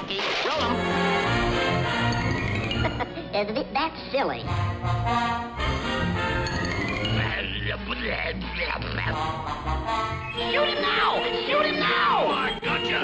[0.00, 0.20] Smokey.
[0.46, 0.76] Roll 'em.
[3.74, 4.40] That's silly.
[10.50, 11.22] Shoot him now!
[11.46, 12.28] Shoot him now!
[12.30, 13.00] I gotcha!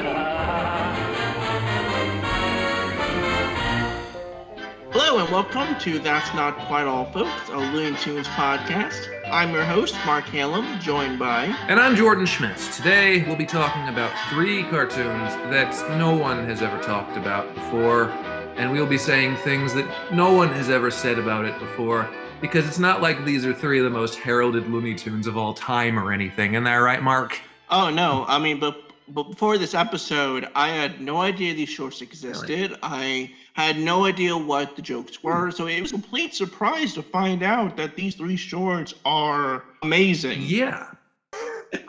[4.93, 9.16] Hello and welcome to That's Not Quite All Folks, a Looney Tunes podcast.
[9.29, 11.47] I'm your host, Mark Halem, joined by.
[11.67, 12.77] And I'm Jordan Schmitz.
[12.77, 18.11] Today we'll be talking about three cartoons that no one has ever talked about before,
[18.57, 22.09] and we'll be saying things that no one has ever said about it before,
[22.41, 25.55] because it's not like these are three of the most heralded Looney Tunes of all
[25.55, 26.55] time or anything.
[26.55, 27.41] Isn't that right, Mark?
[27.69, 28.27] Oh, no.
[28.29, 32.77] I mean, but before this episode, I had no idea these shorts existed.
[32.83, 35.51] I had no idea what the jokes were.
[35.51, 40.43] So it was a complete surprise to find out that these three shorts are amazing.
[40.43, 40.87] Yeah.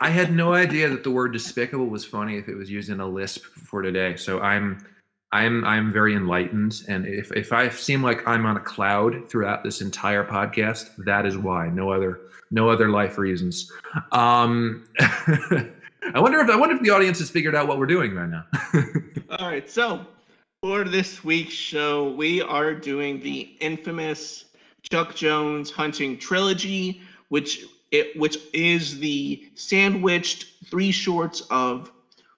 [0.00, 3.00] I had no idea that the word despicable was funny if it was used in
[3.00, 4.16] a lisp for today.
[4.16, 4.84] So I'm
[5.30, 9.62] I'm I'm very enlightened, and if if I seem like I'm on a cloud throughout
[9.62, 11.68] this entire podcast, that is why.
[11.68, 13.70] No other no other life reasons.
[14.12, 14.86] Um,
[16.14, 18.28] I wonder if I wonder if the audience has figured out what we're doing right
[18.28, 18.44] now.
[19.38, 20.06] All right, so
[20.62, 24.46] for this week's show, we are doing the infamous
[24.90, 31.90] Chuck Jones hunting trilogy, which it which is the sandwiched three shorts of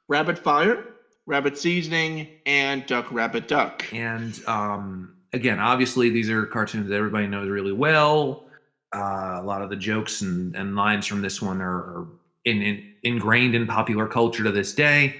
[0.09, 0.85] Rabbit Fire,
[1.27, 3.85] Rabbit Seasoning, and Duck Rabbit Duck.
[3.93, 8.47] And um, again, obviously, these are cartoons that everybody knows really well.
[8.95, 12.07] Uh, a lot of the jokes and, and lines from this one are, are
[12.45, 15.17] in, in, ingrained in popular culture to this day.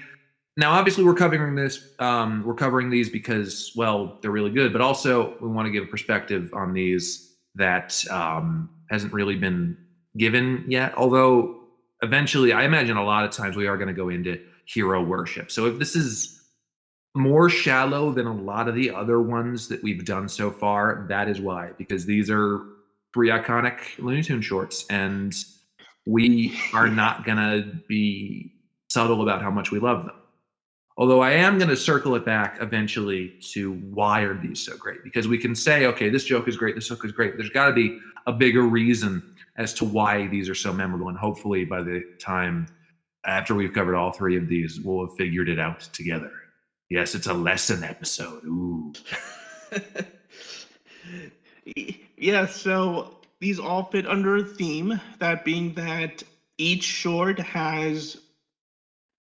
[0.57, 1.93] Now, obviously, we're covering this.
[1.99, 5.83] Um, we're covering these because, well, they're really good, but also we want to give
[5.83, 9.77] a perspective on these that um, hasn't really been
[10.17, 10.93] given yet.
[10.97, 11.61] Although,
[12.01, 15.51] eventually, I imagine a lot of times we are going to go into hero worship.
[15.51, 16.41] So if this is
[17.15, 21.27] more shallow than a lot of the other ones that we've done so far, that
[21.27, 22.61] is why, because these are
[23.13, 25.33] three iconic Looney Tune shorts, and
[26.05, 28.53] we are not going to be
[28.89, 30.15] subtle about how much we love them.
[30.97, 35.03] Although I am going to circle it back eventually to why are these so great?
[35.03, 37.37] Because we can say, okay, this joke is great, this joke is great.
[37.37, 37.97] There's got to be
[38.27, 41.09] a bigger reason as to why these are so memorable.
[41.09, 42.67] And hopefully by the time
[43.25, 46.31] after we've covered all three of these, we'll have figured it out together.
[46.89, 48.43] Yes, it's a lesson episode.
[48.43, 48.93] Ooh.
[52.17, 56.23] yeah, so these all fit under a theme, that being that
[56.57, 58.17] each short has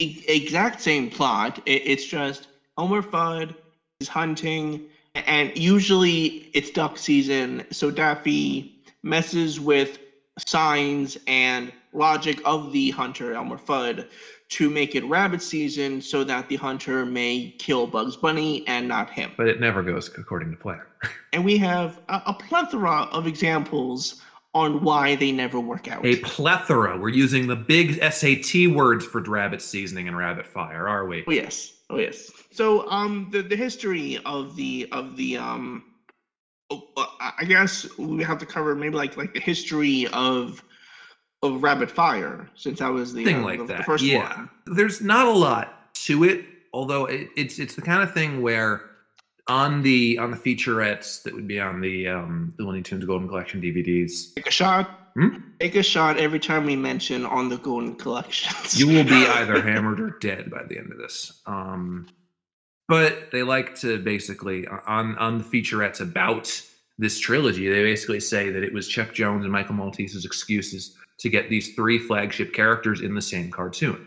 [0.00, 1.60] the exact same plot.
[1.66, 3.54] It's just Elmer Fudd
[4.00, 4.82] is hunting,
[5.14, 8.74] and usually it's duck season, so Daffy
[9.04, 9.98] messes with
[10.46, 14.08] signs and logic of the hunter, Elmer Fudd,
[14.50, 19.08] to make it rabbit season so that the hunter may kill Bugs Bunny and not
[19.08, 19.32] him.
[19.36, 20.82] But it never goes according to plan.
[21.32, 24.20] and we have a, a, plethora of examples
[24.54, 26.04] on why they never work out.
[26.04, 26.98] A plethora.
[26.98, 31.24] We're using the big SAT words for rabbit seasoning and rabbit fire, are we?
[31.26, 31.72] Oh yes.
[31.88, 32.30] Oh yes.
[32.50, 35.84] So um the, the history of the of the um
[36.96, 40.62] I guess we have to cover maybe like like the history of
[41.42, 43.78] of Rabbit Fire, since that was the thing uh, like the, that.
[43.78, 44.36] the first yeah.
[44.36, 44.50] one.
[44.66, 48.82] There's not a lot to it, although it, it's it's the kind of thing where
[49.48, 53.28] on the on the featurettes that would be on the um the Looney Tunes Golden
[53.28, 54.34] Collection DVDs.
[54.34, 54.98] Take a shot.
[55.14, 55.36] Hmm?
[55.60, 58.78] Take a shot every time we mention on the Golden Collections.
[58.78, 61.42] You will be either hammered or dead by the end of this.
[61.44, 62.06] Um,
[62.92, 66.62] but they like to basically on on the featurettes about
[66.98, 67.66] this trilogy.
[67.66, 71.74] They basically say that it was Chuck Jones and Michael Maltese's excuses to get these
[71.74, 74.06] three flagship characters in the same cartoon.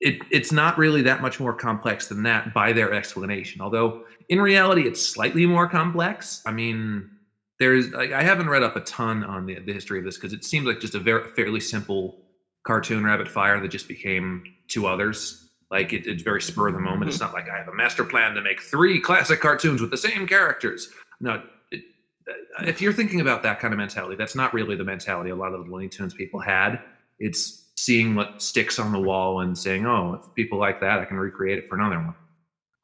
[0.00, 3.60] It, it's not really that much more complex than that by their explanation.
[3.60, 6.40] Although in reality, it's slightly more complex.
[6.46, 7.10] I mean,
[7.58, 10.32] there's like, I haven't read up a ton on the, the history of this because
[10.32, 12.20] it seems like just a very fairly simple
[12.64, 15.41] cartoon Rabbit Fire that just became two others.
[15.72, 17.10] Like it, it's very spur of the moment.
[17.10, 19.96] It's not like I have a master plan to make three classic cartoons with the
[19.96, 20.90] same characters.
[21.18, 21.82] No, it,
[22.60, 25.54] if you're thinking about that kind of mentality, that's not really the mentality a lot
[25.54, 26.78] of the Looney Tunes people had.
[27.18, 31.06] It's seeing what sticks on the wall and saying, "Oh, if people like that, I
[31.06, 32.14] can recreate it for another one."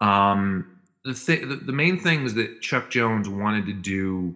[0.00, 4.34] Um, the, th- the the main things that Chuck Jones wanted to do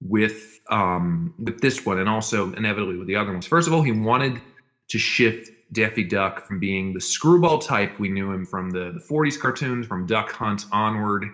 [0.00, 3.46] with um, with this one, and also inevitably with the other ones.
[3.46, 4.40] First of all, he wanted
[4.88, 9.00] to shift Daffy Duck from being the screwball type we knew him from the, the
[9.00, 11.26] 40s cartoons, from Duck Hunt onward,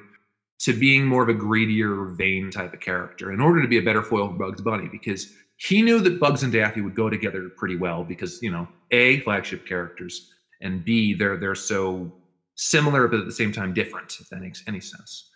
[0.60, 3.82] to being more of a greedier, vain type of character in order to be a
[3.82, 7.50] better foil for Bugs Bunny because he knew that Bugs and Daffy would go together
[7.56, 10.30] pretty well because, you know, A, flagship characters,
[10.62, 12.12] and B, they're they're so
[12.56, 15.30] similar but at the same time different, if that makes any sense.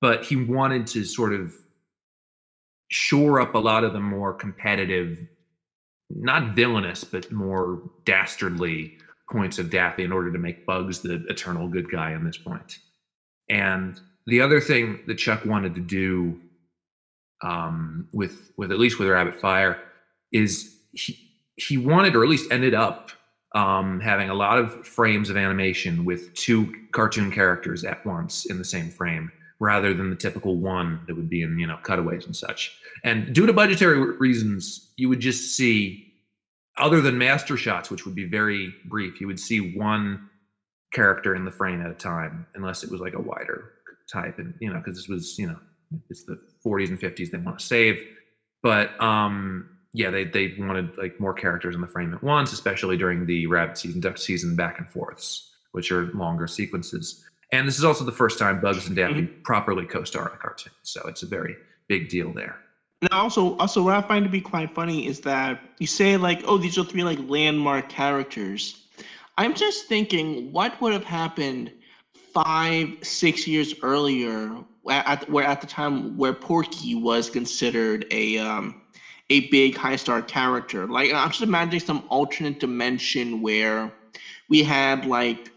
[0.00, 1.54] But he wanted to sort of
[2.88, 5.18] shore up a lot of the more competitive,
[6.14, 8.98] not villainous, but more dastardly
[9.30, 12.78] points of Daffy in order to make Bugs the eternal good guy on this point.
[13.48, 16.40] And the other thing that Chuck wanted to do
[17.42, 19.80] um, with with at least with Rabbit Fire
[20.32, 21.18] is he
[21.56, 23.10] he wanted or at least ended up
[23.54, 28.58] um, having a lot of frames of animation with two cartoon characters at once in
[28.58, 32.26] the same frame rather than the typical one that would be in you know cutaways
[32.26, 32.76] and such.
[33.04, 36.06] And due to budgetary reasons you would just see
[36.76, 40.28] other than master shots which would be very brief you would see one
[40.92, 43.72] character in the frame at a time unless it was like a wider
[44.10, 44.38] type.
[44.38, 45.56] And you know because this was you know
[46.08, 48.02] it's the 40s and 50s they want to save.
[48.62, 52.96] But um yeah they they wanted like more characters in the frame at once especially
[52.96, 57.78] during the rabbit season duck season back and forths which are longer sequences and this
[57.78, 61.22] is also the first time bugs and daffy properly co-star in a cartoon so it's
[61.22, 61.56] a very
[61.88, 62.56] big deal there
[63.02, 66.42] And also, also, what I find to be quite funny is that you say like,
[66.44, 68.86] "Oh, these are three like landmark characters."
[69.38, 71.72] I'm just thinking, what would have happened
[72.34, 74.54] five, six years earlier,
[74.90, 78.82] at, at where at the time where Porky was considered a um,
[79.30, 80.86] a big high star character.
[80.86, 83.90] Like, I'm just imagining some alternate dimension where
[84.50, 85.50] we had like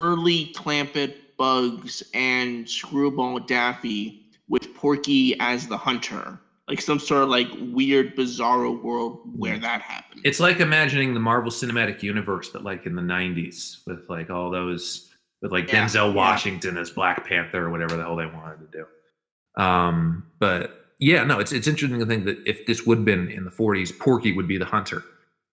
[0.00, 6.38] early Clampett, Bugs, and Screwball Daffy with Porky as the hunter.
[6.68, 10.20] Like some sort of like weird, bizarro world where that happened.
[10.22, 14.52] It's like imagining the Marvel Cinematic Universe, but like in the '90s, with like all
[14.52, 15.10] those,
[15.40, 16.14] with like Yeah, Denzel yeah.
[16.14, 19.60] Washington as Black Panther or whatever the hell they wanted to do.
[19.60, 23.28] Um, but yeah, no, it's it's interesting to think that if this would have been
[23.32, 25.02] in the '40s, Porky would be the hunter,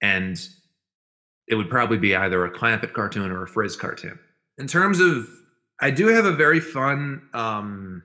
[0.03, 0.39] and
[1.47, 4.19] it would probably be either a Clampett cartoon or a Friz cartoon.
[4.59, 5.27] In terms of,
[5.81, 8.03] I do have a very fun um,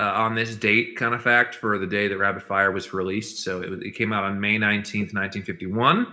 [0.00, 3.44] uh, on this date kind of fact for the day that Rabbit Fire was released.
[3.44, 6.06] So it, it came out on May 19th, 1951.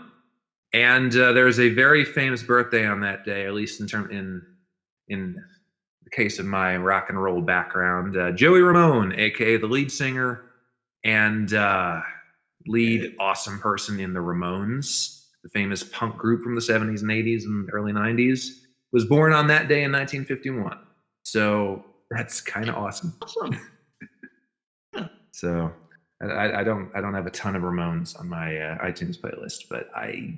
[0.73, 4.09] And uh, there is a very famous birthday on that day, at least in term
[4.11, 4.45] in
[5.07, 5.43] in
[6.03, 8.15] the case of my rock and roll background.
[8.15, 10.43] Uh, Joey Ramone, aka the lead singer
[11.03, 12.01] and uh,
[12.67, 17.45] lead awesome person in the Ramones, the famous punk group from the 70s and 80s
[17.45, 18.59] and early 90s,
[18.91, 20.77] was born on that day in 1951.
[21.23, 23.13] So that's kind of awesome.
[23.21, 23.59] Awesome.
[25.31, 25.71] So
[26.21, 29.17] I- I, I don't I don't have a ton of Ramones on my uh, iTunes
[29.17, 30.37] playlist, but I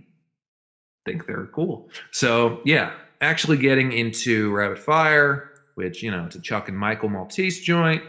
[1.06, 1.90] think they're cool.
[2.12, 7.10] So yeah, actually getting into Rabbit Fire, which you know it's a Chuck and Michael
[7.10, 8.04] Maltese joint.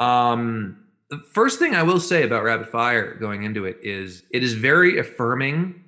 [0.00, 4.42] Um, the first thing I will say about Rabbit Fire going into it is it
[4.42, 5.82] is very affirming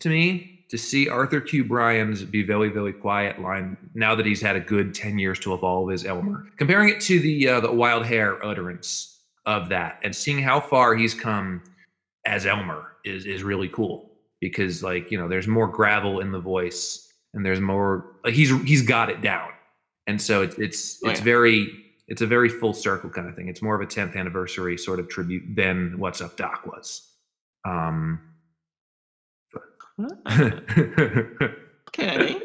[0.00, 1.64] to me to see Arthur Q.
[1.64, 5.54] Bryan's "Be Very Very Quiet" line now that he's had a good ten years to
[5.54, 10.14] evolve as Elmer, comparing it to the uh, the Wild Hare utterance of that and
[10.14, 11.62] seeing how far he's come
[12.24, 14.10] as Elmer is is really cool
[14.40, 18.50] because like you know there's more gravel in the voice and there's more like he's
[18.62, 19.50] he's got it down.
[20.08, 21.24] And so it's it's Oh, it's yeah.
[21.24, 21.68] very
[22.08, 23.48] it's a very full circle kind of thing.
[23.48, 27.08] It's more of a 10th anniversary sort of tribute than what's up doc was.
[27.64, 28.20] Um
[31.88, 32.40] Okay.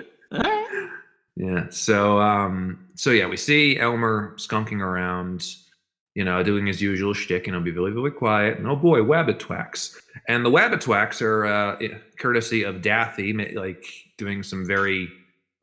[1.36, 1.70] Yeah.
[1.70, 5.46] So um so yeah, we see Elmer skunking around,
[6.14, 8.58] you know, doing his usual shtick, you know, be really, really quiet.
[8.58, 10.00] And oh boy, Wabbit Twacks.
[10.28, 11.80] And the Wabbit Twacks are uh
[12.20, 13.86] courtesy of Daffy, like
[14.18, 15.10] doing some very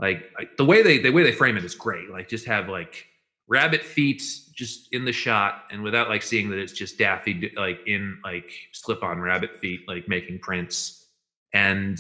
[0.00, 2.10] like like, the way they the way they frame it is great.
[2.10, 3.06] Like just have like
[3.46, 7.80] rabbit feet just in the shot and without like seeing that it's just Daffy like
[7.86, 10.97] in like slip on rabbit feet like making prints
[11.52, 11.98] and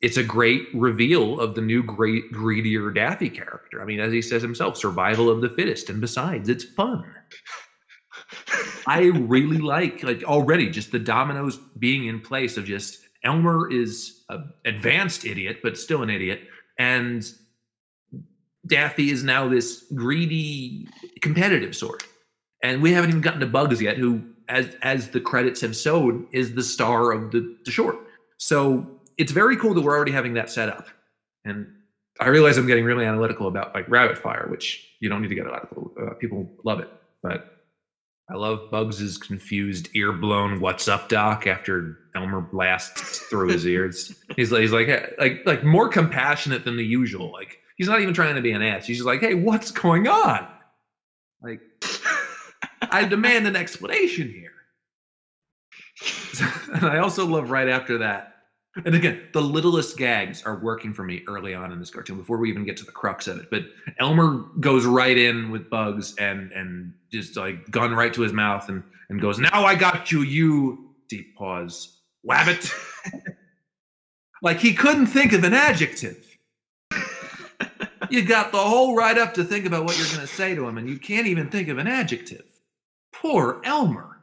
[0.00, 3.80] it's a great reveal of the new great greedier Daffy character.
[3.80, 7.04] I mean, as he says himself, survival of the fittest, and besides, it's fun.
[8.86, 14.24] I really like like already just the dominoes being in place of just Elmer is
[14.28, 16.42] a advanced idiot, but still an idiot,
[16.78, 17.24] and
[18.66, 20.88] Daffy is now this greedy,
[21.20, 22.04] competitive sort.
[22.62, 26.26] And we haven't even gotten to Bugs yet, who, as as the credits have showed,
[26.32, 27.96] is the star of the, the short.
[28.38, 30.88] So it's very cool that we're already having that set up.
[31.44, 31.66] And
[32.20, 35.34] I realize I'm getting really analytical about like Rabbit Fire, which you don't need to
[35.34, 35.92] get analytical.
[36.00, 36.88] Uh, people love it,
[37.22, 37.54] but
[38.30, 44.14] I love Bugs's confused, ear blown "What's up, Doc?" after Elmer blasts through his ears.
[44.36, 47.32] He's like, he's like, like, like more compassionate than the usual.
[47.32, 48.86] Like he's not even trying to be an ass.
[48.86, 50.46] He's just like, "Hey, what's going on?"
[51.42, 51.60] Like,
[52.82, 54.43] I demand an explanation here.
[56.74, 58.34] and I also love right after that
[58.84, 62.38] And again, the littlest gags are working for me early on in this cartoon before
[62.38, 63.48] we even get to the crux of it.
[63.50, 63.62] But
[64.00, 68.68] Elmer goes right in with Bugs and and just like gun right to his mouth
[68.68, 72.72] and and goes, "Now I got you, you deep pause, wabbit."
[74.42, 76.36] like he couldn't think of an adjective.
[78.10, 80.68] You got the whole write up to think about what you're going to say to
[80.68, 82.44] him, and you can't even think of an adjective.
[83.12, 84.20] Poor Elmer.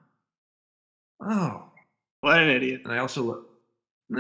[1.22, 1.71] Oh.
[2.22, 2.82] What an idiot.
[2.86, 3.44] And I also love,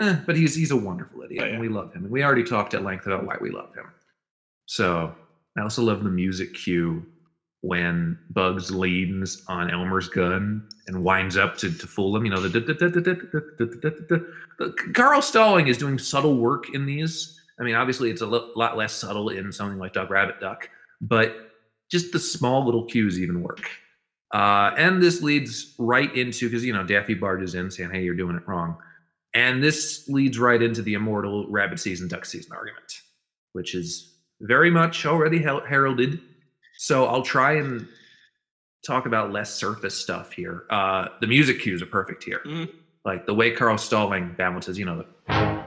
[0.02, 1.52] eh, but he's he's a wonderful idiot, Oh, yeah.
[1.54, 2.04] and we love him.
[2.04, 3.86] And we already talked at length about why we love him.
[4.66, 5.14] So
[5.58, 7.06] I also love the music cue
[7.62, 12.26] when Bugs leans on Elmer's gun and winds up to, to fool him.
[12.26, 14.26] You know, the,
[14.96, 17.40] Carl Stalling is doing subtle work in these.
[17.60, 20.70] I mean, obviously, it's a lo- lot less subtle in something like Duck Rabbit Duck,
[21.02, 21.52] but
[21.92, 23.70] just the small little cues even work.
[24.34, 28.16] Uh, and this leads right into because you know Daffy barges in saying, "Hey, you're
[28.16, 28.78] doing it wrong,"
[29.34, 33.02] and this leads right into the immortal rabbit season, duck season argument,
[33.54, 36.20] which is very much already hel- heralded.
[36.78, 37.88] So I'll try and
[38.86, 40.64] talk about less surface stuff here.
[40.70, 42.70] Uh, the music cues are perfect here, Mhm.
[43.06, 45.66] like the way Carl Stalling balances, you know, the,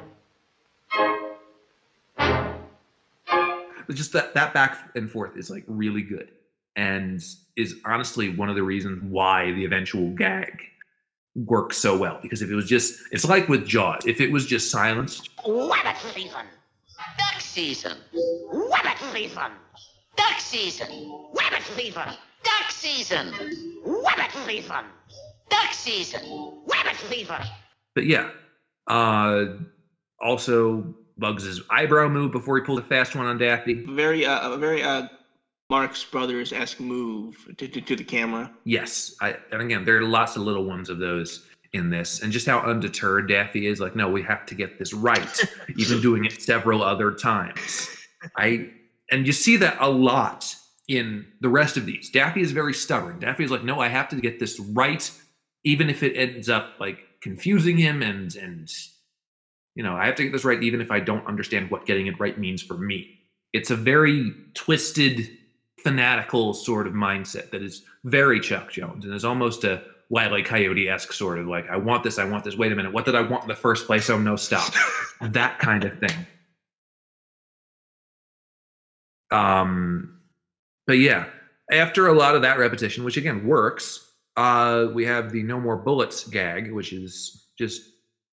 [3.93, 6.31] just that that back and forth is like really good
[6.77, 7.23] and
[7.57, 10.63] is honestly one of the reasons why the eventual gag
[11.35, 14.47] works so well because if it was just it's like with jaws if it was
[14.47, 16.47] just silence Wabbit season.
[17.19, 17.99] Duck season.
[18.53, 19.53] Wabbit season.
[20.17, 20.89] Duck season.
[21.35, 22.03] Wabbit season.
[22.43, 23.33] Duck season.
[23.85, 24.85] Wabbit season.
[25.51, 26.21] Duck season.
[26.69, 27.37] Wabbit season.
[27.95, 28.31] but yeah
[28.87, 29.45] uh
[30.21, 34.83] also bugs's eyebrow move before he pulled a fast one on daffy Very, uh, very
[34.83, 35.09] uh,
[35.71, 38.53] Marx Brothers esque move to, to, to the camera.
[38.65, 42.31] yes i and again there are lots of little ones of those in this and
[42.31, 45.41] just how undeterred daffy is like no we have to get this right
[45.77, 47.89] even doing it several other times.
[48.37, 48.71] I
[49.11, 50.55] and you see that a lot
[50.89, 52.11] in the rest of these.
[52.11, 53.19] Daffy is very stubborn.
[53.19, 55.11] Daffy is like, no, I have to get this right,
[55.65, 58.71] even if it ends up like confusing him and and
[59.75, 62.07] you know, I have to get this right even if I don't understand what getting
[62.07, 63.19] it right means for me.
[63.53, 65.29] It's a very twisted,
[65.85, 70.43] fanatical sort of mindset that is very Chuck Jones and is almost a Wile E.
[70.43, 72.57] Coyote-esque sort of like, I want this, I want this.
[72.57, 74.09] Wait a minute, what did I want in the first place?
[74.11, 74.73] Oh no, stop
[75.21, 76.27] that kind of thing.
[79.31, 80.21] Um,
[80.87, 81.27] but yeah,
[81.71, 85.77] after a lot of that repetition, which again works, uh, we have the no more
[85.77, 87.83] bullets gag, which is just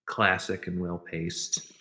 [0.06, 1.72] classic and well paced.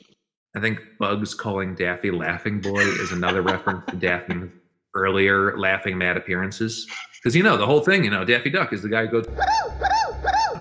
[0.57, 4.49] I think Bugs calling Daffy Laughing Boy is another reference to Daffy's
[4.95, 6.87] earlier laughing mad appearances.
[7.23, 9.27] Because you know, the whole thing, you know, Daffy Duck is the guy who goes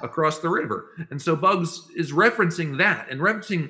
[0.01, 0.91] across the river.
[1.09, 3.69] And so Bugs is referencing that and referencing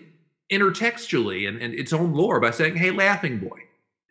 [0.52, 3.60] intertextually and, and its own lore by saying, Hey, laughing boy.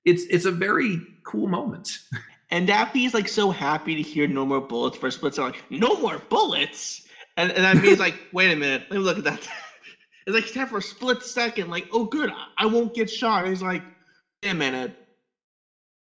[0.04, 1.98] It's it's a very cool moment.
[2.50, 5.52] And Daffy is like so happy to hear no more bullets for a split second.
[5.52, 7.06] Like, no more bullets?
[7.36, 9.46] And, and that means like, wait a minute, let me look at that.
[10.26, 13.46] It's like for a split second, like, oh good, I- won't get shot.
[13.46, 13.82] He's like,
[14.42, 14.94] wait a minute.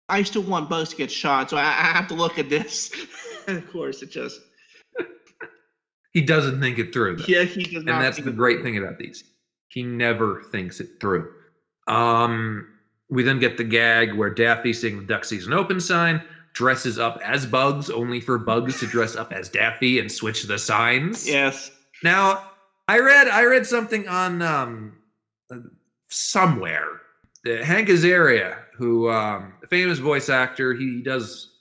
[0.09, 2.91] I still want Bugs to get shot, so I, I have to look at this.
[3.47, 4.41] and of course, it just
[6.13, 7.17] He doesn't think it through.
[7.17, 7.25] though.
[7.29, 7.97] yeah, he does not.
[7.97, 9.25] and that's the great thing about these.
[9.69, 11.31] He never thinks it through.
[11.87, 12.67] Um,
[13.11, 16.23] we then get the gag where Daffy, seeing the duck season open sign,
[16.55, 20.59] dresses up as Bugs, only for Bugs to dress up as Daffy and switch the
[20.59, 21.29] signs.
[21.29, 21.71] Yes.
[22.03, 22.51] Now,
[22.89, 24.97] I read I read something on um,
[25.51, 25.59] uh,
[26.09, 26.87] somewhere.
[27.45, 31.57] Hank Azaria, who um, famous voice actor, he does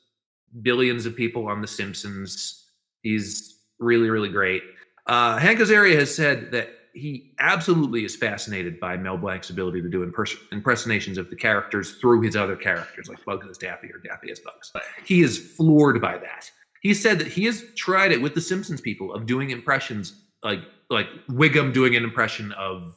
[0.61, 2.65] billions of people on The Simpsons.
[3.01, 4.63] He's really really great.
[5.07, 9.89] Uh, Hank Azaria has said that he absolutely is fascinated by Mel Blanc's ability to
[9.89, 13.99] do impers- impersonations of the characters through his other characters, like Bugs as Daffy or
[13.99, 14.73] Daffy as Bugs.
[15.05, 16.49] He is floored by that.
[16.81, 20.61] He said that he has tried it with the Simpsons people of doing impressions like
[20.89, 22.95] like Wiggum doing an impression of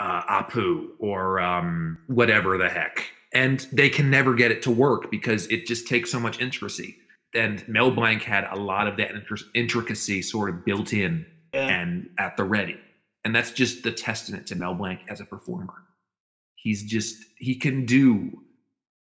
[0.00, 5.10] uh, Apu or um, whatever the heck, and they can never get it to work
[5.10, 6.96] because it just takes so much intricacy.
[7.34, 11.68] And Mel Blanc had a lot of that intri- intricacy sort of built in Yeah.
[11.68, 12.76] and at the ready,
[13.24, 15.74] and that's just the testament to Mel Blanc as a performer.
[16.56, 18.30] He's just he can do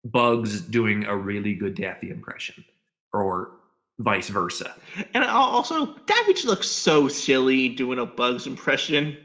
[0.04, 2.64] Bugs doing a really good Daffy impression,
[3.12, 3.50] or
[3.98, 4.74] vice versa.
[5.14, 9.16] And al- also, Daffy just looks so silly doing a Bugs impression.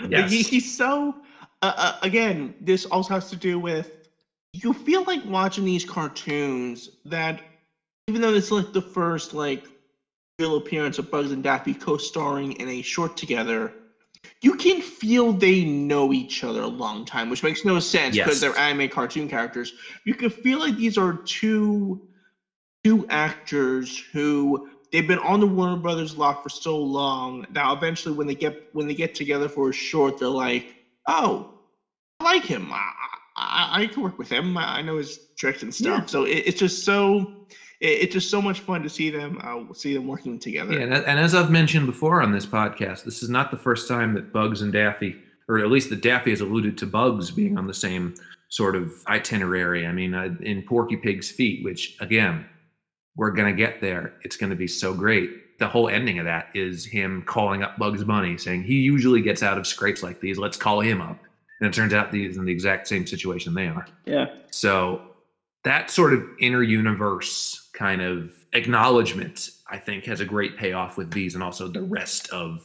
[0.00, 0.30] Like, Yes.
[0.30, 1.14] he, he's so.
[1.62, 3.90] Uh, uh, again, this also has to do with
[4.52, 7.40] you feel like watching these cartoons that,
[8.08, 9.64] even though it's like the first like
[10.38, 13.72] real appearance of Bugs and Daffy co-starring in a short together,
[14.42, 18.40] you can feel they know each other a long time, which makes no sense because
[18.40, 18.40] Yes.
[18.40, 19.72] they're anime cartoon characters.
[20.04, 22.08] You can feel like these are two
[22.84, 27.44] two actors who they've been on the Warner Brothers lot for so long.
[27.50, 30.76] Now, eventually, when they get when they get together for a short, they're like,
[31.08, 31.50] "Oh,
[32.20, 32.72] I like him.
[32.72, 32.92] I
[33.36, 34.56] I, I can work with him.
[34.56, 36.06] I I know his tricks and stuff." Yeah.
[36.06, 37.46] So it, it's just so
[37.80, 40.74] it, it's just so much fun to see them uh, see them working together.
[40.74, 43.88] Yeah, and, and as I've mentioned before on this podcast, this is not the first
[43.88, 45.16] time that Bugs and Daffy,
[45.48, 48.14] or at least that Daffy has alluded to Bugs being on the same
[48.48, 49.88] sort of itinerary.
[49.88, 52.46] I mean, uh, in Porky Pig's Feat, which again,
[53.16, 54.14] we're gonna get there.
[54.22, 55.58] It's gonna be so great.
[55.58, 59.42] The whole ending of that is him calling up Bugs Bunny, saying he usually gets
[59.42, 60.36] out of scrapes like these.
[60.38, 61.18] Let's call him up.
[61.60, 63.86] And it turns out he's in the exact same situation they are.
[64.04, 64.26] yeah.
[64.50, 65.00] So
[65.62, 71.12] that sort of inner universe kind of acknowledgement, I think, has a great payoff with
[71.12, 72.60] these and also the rest of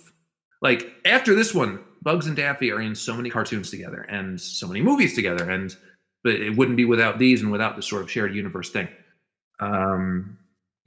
[0.61, 4.67] like after this one, Bugs and Daffy are in so many cartoons together and so
[4.67, 5.75] many movies together, and
[6.23, 8.87] but it wouldn't be without these and without this sort of shared universe thing.
[9.59, 10.38] Um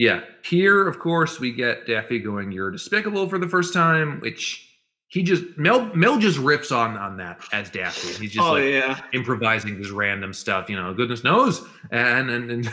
[0.02, 0.22] yeah.
[0.42, 4.68] Here, of course, we get Daffy going, You're despicable for the first time, which
[5.06, 8.08] he just Mel Mel just riffs on on that as Daffy.
[8.20, 9.00] He's just oh like yeah.
[9.12, 11.64] improvising this random stuff, you know, goodness knows.
[11.92, 12.70] And and, and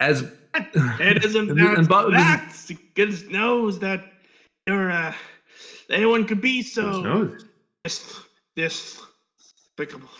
[0.00, 0.22] as
[0.54, 2.70] It isn't And- that and Bob- facts.
[2.94, 4.04] Goodness knows that
[4.68, 5.12] you're uh,
[5.90, 7.36] anyone could be so
[7.82, 8.22] this
[8.56, 10.10] despicable.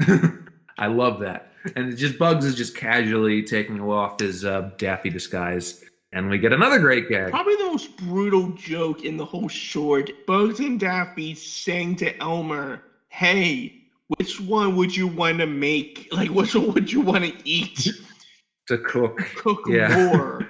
[0.78, 1.52] I love that.
[1.74, 5.82] And it just Bugs is just casually taking off his uh, Daffy disguise.
[6.12, 7.30] And we get another great gag.
[7.30, 10.10] Probably the most brutal joke in the whole short.
[10.26, 13.82] Bugs and Daffy saying to Elmer, "Hey,
[14.16, 16.08] which one would you want to make?
[16.12, 17.88] Like, which one would you want to eat?"
[18.68, 19.18] To cook.
[19.36, 19.94] cook Yeah.
[20.10, 20.48] more.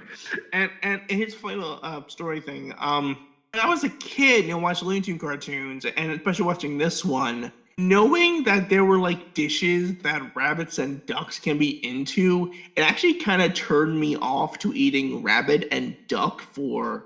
[0.51, 2.73] and, and and here's a uh, story thing.
[2.79, 6.79] Um, when I was a kid, you know, watching Looney Tune cartoons, and especially watching
[6.79, 12.51] this one, knowing that there were like dishes that rabbits and ducks can be into,
[12.75, 17.05] it actually kind of turned me off to eating rabbit and duck for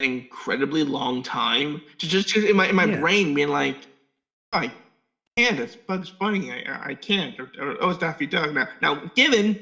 [0.00, 1.80] an incredibly long time.
[1.98, 3.00] To just, just in my in my Yeah.
[3.00, 3.86] brain being like,
[4.52, 4.72] I
[5.36, 5.60] can't.
[5.60, 6.50] It's Bugs Bunny.
[6.50, 7.38] I I- I can't.
[7.38, 8.52] Or, or oh, it's Daffy Duck.
[8.52, 9.58] Now now given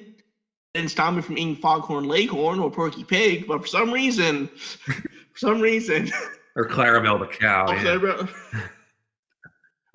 [0.74, 5.02] didn't stop me from eating Foghorn Leghorn or Porky Pig, but for some reason, for
[5.36, 6.10] some reason,
[6.56, 7.70] Or Clarabelle the cow.
[7.70, 7.94] Yeah.
[7.96, 8.28] about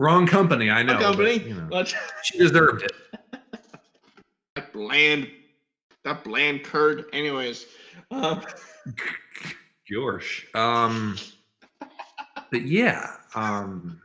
[0.04, 1.00] Wrong company, I know.
[1.00, 2.92] company, but, you know, but she deserved it.
[4.56, 5.30] that bland,
[6.04, 7.06] that bland curd.
[7.14, 7.68] Anyways,
[8.12, 8.42] uh,
[9.90, 10.46] Gosh.
[10.56, 11.16] Um,
[12.52, 14.02] but yeah, um,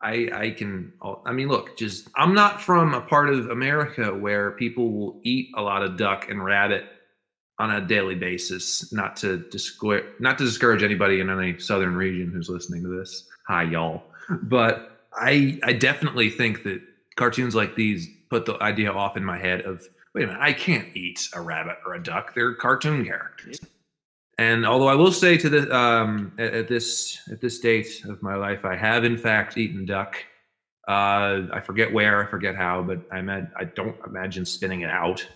[0.00, 0.94] I I can.
[1.26, 5.50] I mean, look, just I'm not from a part of America where people will eat
[5.58, 6.84] a lot of duck and rabbit
[7.58, 8.90] on a daily basis.
[8.94, 13.28] Not to discourage, not to discourage anybody in any southern region who's listening to this.
[13.46, 14.02] Hi, y'all.
[14.28, 16.80] But I I definitely think that
[17.16, 20.52] cartoons like these put the idea off in my head of wait a minute, I
[20.52, 22.34] can't eat a rabbit or a duck.
[22.34, 23.60] They're cartoon characters.
[24.38, 28.22] And although I will say to the um, at, at this at this date of
[28.22, 30.16] my life, I have in fact eaten duck.
[30.88, 34.90] Uh, I forget where, I forget how, but I imag- I don't imagine spinning it
[34.90, 35.26] out.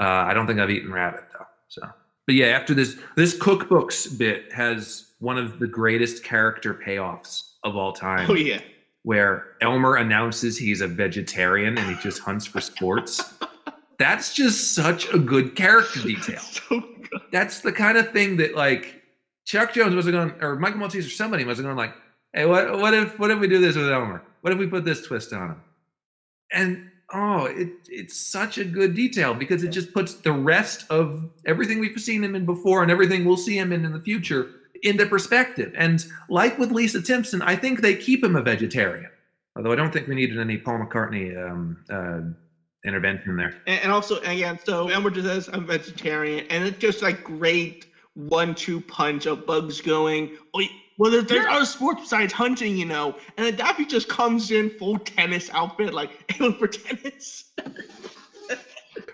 [0.00, 1.44] Uh, I don't think I've eaten rabbit though.
[1.68, 1.82] So,
[2.26, 7.76] but yeah, after this this cookbooks bit has one of the greatest character payoffs of
[7.76, 8.60] all time oh yeah,
[9.02, 13.34] where Elmer announces he's a vegetarian and he just hunts for sports.
[13.98, 16.40] That's just such a good character detail.
[16.40, 17.20] so good.
[17.32, 19.02] That's the kind of thing that like
[19.44, 21.94] Chuck Jones wasn't going, or Michael Maltese or somebody wasn't going like,
[22.32, 24.22] hey, what what if what if we do this with Elmer?
[24.40, 25.62] What if we put this twist on him?
[26.52, 31.28] And oh, it it's such a good detail because it just puts the rest of
[31.46, 34.50] everything we've seen him in before and everything we'll see him in in the future
[34.82, 35.72] into perspective.
[35.76, 39.10] And like with Lisa Simpson, I think they keep him a vegetarian.
[39.56, 42.20] Although I don't think we needed any Paul McCartney um, uh,
[42.88, 43.60] intervention there.
[43.66, 47.86] And, and also again, so Elmer just says I'm vegetarian, and it's just like great
[48.14, 50.62] one-two punch of Bugs going, oh,
[50.98, 53.16] well, there's, there's other sports besides hunting, you know.
[53.36, 57.44] And then Daffy just comes in full tennis outfit, like aiming for tennis.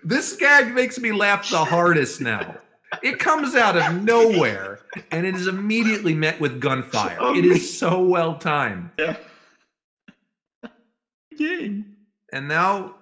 [0.02, 2.56] This gag makes me laugh the hardest now.
[3.02, 7.18] It comes out of nowhere and it is immediately met with gunfire.
[7.36, 8.90] It is so well timed.
[8.98, 9.16] Yeah.
[11.36, 11.96] Game.
[12.32, 12.94] And now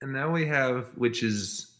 [0.00, 1.70] and now we have which is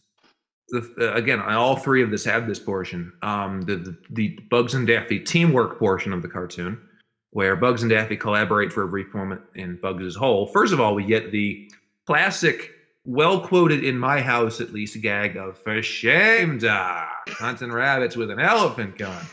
[0.69, 3.11] the uh, again all three of this have this portion.
[3.21, 6.79] Um the, the the Bugs and Daffy teamwork portion of the cartoon
[7.35, 10.47] where Bugs and Daffy collaborate for a brief moment in Bugs' hole.
[10.47, 11.69] First of all, we get the
[12.05, 12.74] classic
[13.05, 18.31] well quoted in my house at least gag of for shame Doc hunting rabbits with
[18.31, 19.25] an elephant gun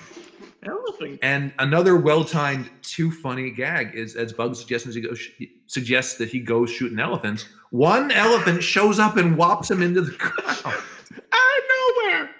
[0.65, 1.19] Elephant.
[1.23, 5.29] And another well-timed, too funny gag is as Bugs suggests he goes,
[5.67, 7.47] suggests that he goes shooting elephants.
[7.71, 10.59] One elephant shows up and whops him into the ground.
[10.65, 11.65] Out of
[11.99, 12.31] nowhere.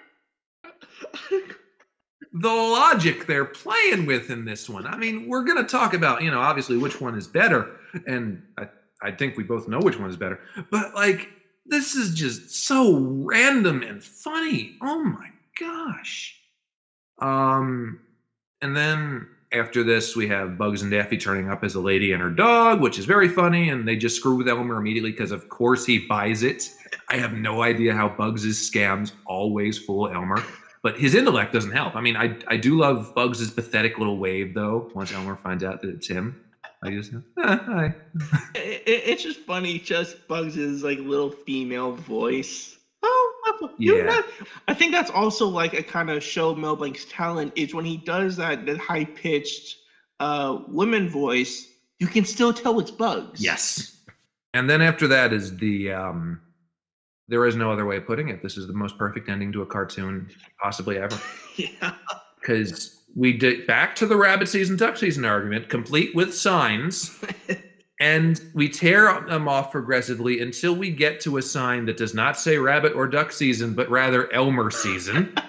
[2.33, 4.87] the logic they're playing with in this one.
[4.87, 7.75] I mean, we're going to talk about, you know, obviously which one is better.
[8.07, 8.69] And I,
[9.03, 10.39] I think we both know which one is better.
[10.71, 11.29] But like,
[11.65, 14.77] this is just so random and funny.
[14.81, 16.39] Oh my gosh.
[17.19, 17.99] Um,
[18.61, 22.21] and then after this, we have Bugs and Daffy turning up as a lady and
[22.21, 23.69] her dog, which is very funny.
[23.69, 26.69] And they just screw with Elmer immediately because, of course, he buys it.
[27.09, 30.43] I have no idea how Bugs' scams always fool Elmer
[30.83, 31.95] but his intellect doesn't help.
[31.95, 34.91] I mean, I I do love Bugs' pathetic little wave though.
[34.93, 36.42] Once Elmer finds out that it's him,
[36.83, 37.95] I just eh, hi.
[38.55, 42.77] It, it- it's just funny, just Bugs's like little female voice.
[43.05, 44.03] Oh, Yeah.
[44.03, 44.25] not-
[44.67, 47.97] I think that's also like a kind of show Mel Blanc's talent is when he
[47.97, 49.77] does that that high pitched
[50.19, 51.69] uh women voice.
[51.99, 53.41] You can still tell it's Bugs.
[53.43, 53.97] Yes.
[54.53, 56.39] And then after that is the um
[57.29, 58.43] there is no other way of putting it.
[58.43, 60.29] This is the most perfect ending to a cartoon
[60.61, 61.17] possibly ever.
[61.55, 61.95] yeah.
[62.39, 67.19] Because we did back to the rabbit season, duck season argument, complete with signs,
[67.99, 72.39] and we tear them off progressively until we get to a sign that does not
[72.39, 75.35] say rabbit or duck season, but rather Elmer season.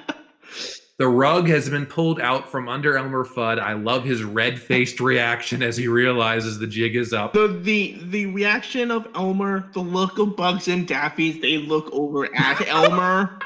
[0.96, 3.59] The rug has been pulled out from under Elmer Fudd.
[3.59, 7.33] I love his red-faced reaction as he realizes the jig is up.
[7.33, 12.33] The the the reaction of Elmer, the look of Bugs and Daffy, they look over
[12.37, 13.40] at Elmer.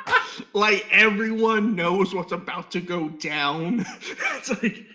[0.53, 3.85] Like everyone knows what's about to go down.
[4.37, 4.87] it's like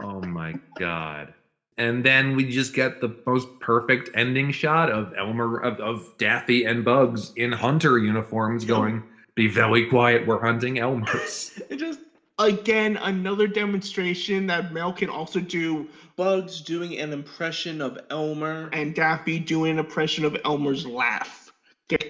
[0.00, 1.34] Oh my god.
[1.76, 6.64] And then we just get the most perfect ending shot of Elmer of, of Daffy
[6.64, 8.76] and Bugs in hunter uniforms Yep.
[8.76, 9.02] going,
[9.34, 11.60] be very quiet, we're hunting Elmers.
[11.70, 12.00] it just
[12.40, 18.94] again another demonstration that Mel can also do Bugs doing an impression of Elmer and
[18.94, 21.47] Daffy doing an impression of Elmer's laugh.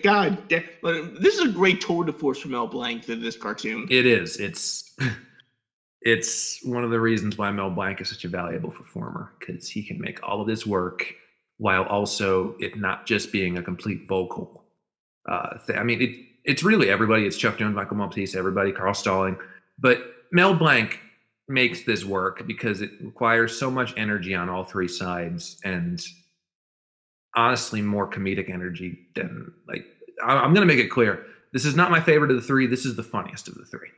[0.02, 3.86] God, this is a great tour de force for Mel Blanc to this cartoon.
[3.90, 4.38] It is.
[4.38, 4.96] It's
[6.02, 9.82] it's one of the reasons why Mel Blanc is such a valuable performer, because he
[9.82, 11.14] can make all of this work
[11.58, 14.64] while also it not just being a complete vocal
[15.28, 15.76] uh thing.
[15.76, 17.26] I mean it it's really everybody.
[17.26, 19.36] It's Chuck Jones, Michael Maltese, everybody, Carl Stalling.
[19.78, 20.98] But Mel Blanc
[21.46, 26.04] makes this work because it requires so much energy on all three sides and
[27.34, 29.84] honestly more comedic energy than like
[30.24, 31.24] I- I'm gonna make it clear.
[31.52, 32.66] This is not my favorite of the three.
[32.66, 33.88] This is the funniest of the three.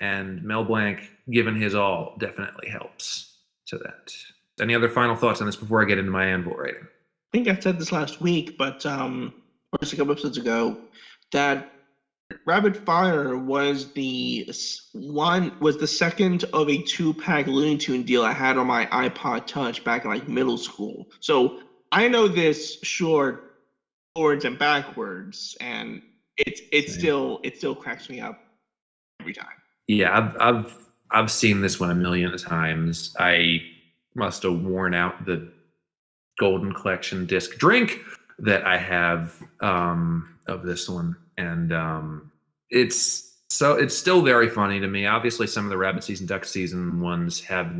[0.00, 4.14] And Mel Blanc, given his all, definitely helps to that.
[4.60, 6.82] Any other final thoughts on this before I get into my anvil rating?
[6.82, 9.34] I think I said this last week, but um,
[9.72, 10.78] or just a couple episodes ago,
[11.32, 11.72] that
[12.46, 14.50] Rabbit Fire was the
[14.92, 19.46] one was the second of a two-pack Looney Tune deal I had on my iPod
[19.46, 21.08] Touch back in like middle school.
[21.20, 21.60] So
[21.94, 23.52] I know this short
[24.16, 26.02] forwards and backwards, and
[26.36, 28.40] it's it still it still cracks me up
[29.20, 29.46] every time.
[29.86, 30.78] Yeah, I've I've
[31.12, 33.14] I've seen this one a million times.
[33.20, 33.62] I
[34.16, 35.48] must have worn out the
[36.40, 38.00] golden collection disc drink
[38.40, 42.32] that I have um, of this one, and um,
[42.70, 45.06] it's so it's still very funny to me.
[45.06, 47.72] Obviously, some of the rabbit season, duck season ones have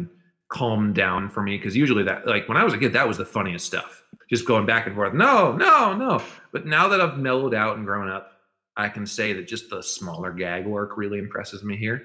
[0.55, 3.19] calmed down for me because usually that like when I was a kid, that was
[3.19, 4.04] the funniest stuff.
[4.31, 5.13] Just going back and forth.
[5.15, 6.23] No, no, no.
[6.53, 8.31] But now that I've mellowed out and grown up,
[8.77, 12.03] I can say that just the smaller gag work really impresses me here,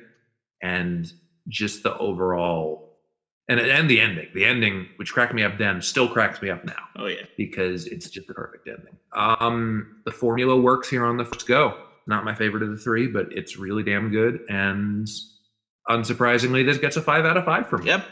[0.62, 1.12] and
[1.48, 2.98] just the overall
[3.48, 4.28] and and the ending.
[4.36, 7.24] The ending, which cracked me up then, still cracks me up now Oh yeah.
[7.38, 8.98] because it's just the perfect ending.
[9.14, 11.76] Um, the formula works here on the first go.
[12.06, 14.42] Not my favorite of the three, but it's really damn good.
[14.50, 15.08] And
[15.90, 17.88] unsurprisingly, this gets a five out of five from me.
[17.88, 18.06] Yep.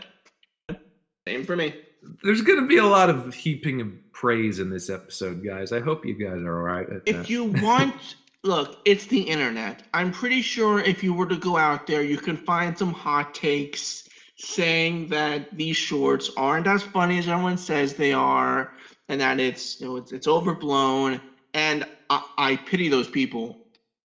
[1.27, 1.75] Same for me.
[2.23, 5.71] There's going to be a lot of heaping of praise in this episode, guys.
[5.71, 6.89] I hope you guys are all right.
[6.89, 9.83] At If you want, look, it's the internet.
[9.93, 13.33] I'm pretty sure if you were to go out there, you can find some hot
[13.33, 18.73] takes saying that these shorts aren't as funny as everyone says they are,
[19.09, 21.19] and that it's you know it's, it's overblown.
[21.53, 23.57] And I, I pity those people.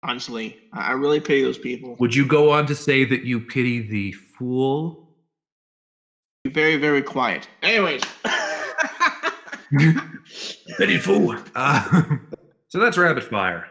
[0.04, 1.96] Honestly, I really pity those people.
[2.00, 5.07] Would you go on to say that you pity the fool?
[6.48, 7.48] Be very, very quiet.
[7.62, 8.02] Anyways.
[10.78, 11.36] Pity fool.
[11.56, 12.02] Uh,
[12.70, 13.68] so that's Rabbit Fire.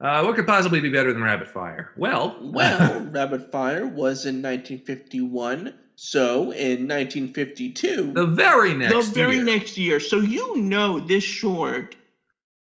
[0.00, 1.90] Uh, what could possibly be better than Rabbit Fire?
[1.96, 5.74] Well, Well, Rabbit Fire was in 1951.
[5.96, 9.44] So in 1952, the very next the very year.
[9.44, 9.98] next year.
[9.98, 11.96] So you know this short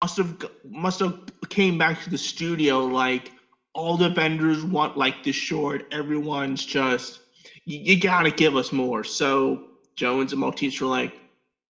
[0.03, 1.17] must have must have
[1.49, 3.31] came back to the studio like
[3.73, 5.87] all the vendors want like this short.
[5.91, 7.21] Everyone's just
[7.65, 9.03] you, you gotta give us more.
[9.03, 11.13] So Jones and Maltese were like,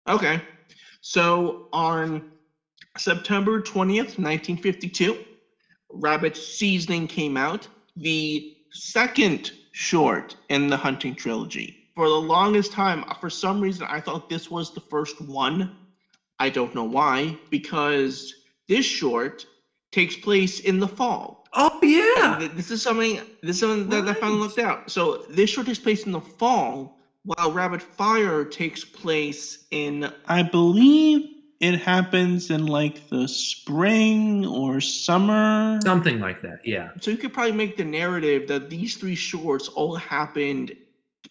[0.07, 0.41] okay.
[1.01, 2.31] So on
[2.97, 5.17] September 20th, 1952,
[5.93, 11.89] Rabbit Seasoning came out, the second short in the Hunting trilogy.
[11.95, 15.75] For the longest time, for some reason, I thought this was the first one.
[16.39, 18.33] I don't know why, because
[18.67, 19.45] this short
[19.91, 21.40] takes place in the fall.
[21.53, 22.37] Oh yeah.
[22.39, 23.19] Th- This is something.
[23.41, 24.47] This is something that I finally Right.
[24.47, 24.89] looked out.
[24.89, 30.11] So this show takes place in the fall, while Rabbit Fire takes place in.
[30.27, 31.27] I believe
[31.59, 35.79] it happens in like the spring or summer.
[35.83, 36.59] Something like that.
[36.65, 36.89] Yeah.
[37.01, 40.75] So you could probably make the narrative that these three shorts all happened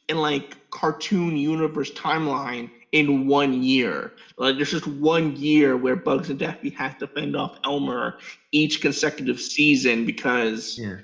[0.08, 4.12] in like cartoon universe timeline in one year.
[4.36, 8.18] Like there's just one year where Bugs and Daffy have to fend off Elmer
[8.52, 10.96] each consecutive season because Yeah.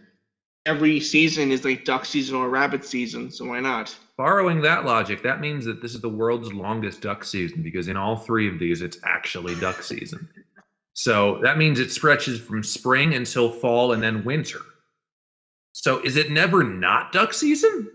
[0.67, 3.97] every season is like duck season or rabbit season, so why not?
[4.17, 7.97] Borrowing that logic, that means that this is the world's longest duck season because in
[7.97, 10.29] all three of these, it's actually duck season.
[10.95, 14.61] So that means it stretches from spring until fall and then winter.
[15.73, 17.91] So is it never not duck season?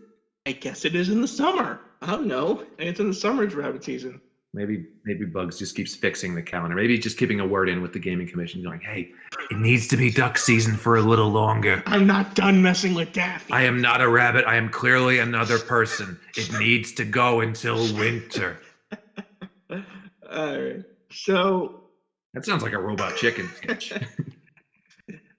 [0.45, 1.79] I guess it is in the summer.
[2.01, 2.65] I don't know.
[2.79, 4.21] And it's in the summer it's rabbit season.
[4.53, 6.75] Maybe maybe Bugs just keeps fixing the calendar.
[6.75, 9.11] Maybe just keeping a word in with the gaming commission, going, "Hey,
[9.49, 11.81] it needs to be duck season for a little longer.
[11.85, 13.53] I'm not done messing with Daffy.
[13.53, 14.43] I am not a rabbit.
[14.45, 16.19] I am clearly another person.
[16.35, 18.57] It needs to go until winter."
[19.71, 20.83] Alright.
[21.11, 21.83] So
[22.33, 23.93] That sounds like a robot chicken sketch.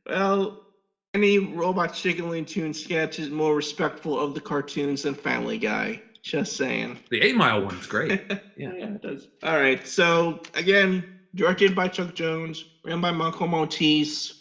[0.06, 0.66] Well,
[1.14, 6.02] any Robot Chicken Looney Tune sketch is more respectful of the cartoons than Family Guy.
[6.22, 6.98] Just saying.
[7.10, 8.22] the Eight Mile one's great.
[8.56, 8.94] yeah, Yeah.
[8.94, 9.28] it does.
[9.42, 9.86] All right.
[9.86, 11.04] So again,
[11.34, 14.34] directed by Chuck Jones, written by Michael Maltese.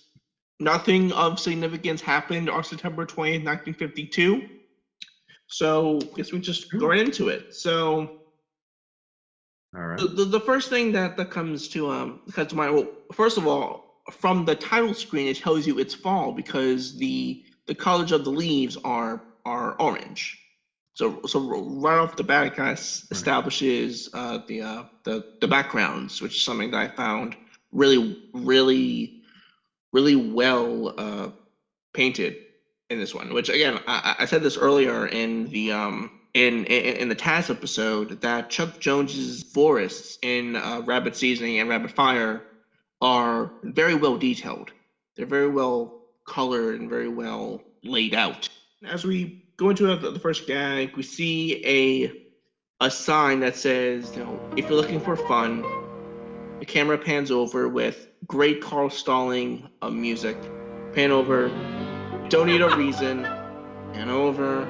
[0.59, 4.43] Nothing of significance happened on September 20th, 1952.
[5.47, 7.53] So I guess we just go right into it.
[7.53, 8.09] So
[9.75, 9.99] All right.
[9.99, 13.37] the, the, the first thing that, that comes to um comes to mind well first
[13.37, 18.11] of all from the title screen it tells you it's fall because the the colors
[18.11, 20.40] of the leaves are are orange
[21.01, 22.77] so so right off the bat it kind of
[23.09, 27.35] establishes uh the uh the the backgrounds which is something that i found
[27.71, 29.23] really really
[29.93, 31.29] really well uh
[31.93, 32.35] painted
[32.91, 36.95] in this one which again i, I said this earlier in the um in, in
[36.95, 42.43] in the Taz episode that Chuck Jones's forests in uh, Rabbit Seasoning and Rabbit Fire
[43.01, 44.71] are very well detailed.
[45.17, 48.47] They're very well colored and very well laid out.
[48.87, 52.11] As we go to the first gag, we see a
[52.83, 55.61] a sign that says, you know, if you're looking for fun,
[56.57, 60.35] the camera pans over with great Carl Stalling uh, music.
[60.93, 61.49] Pan over,
[62.29, 63.21] don't need a reason.
[63.93, 64.65] Pan over,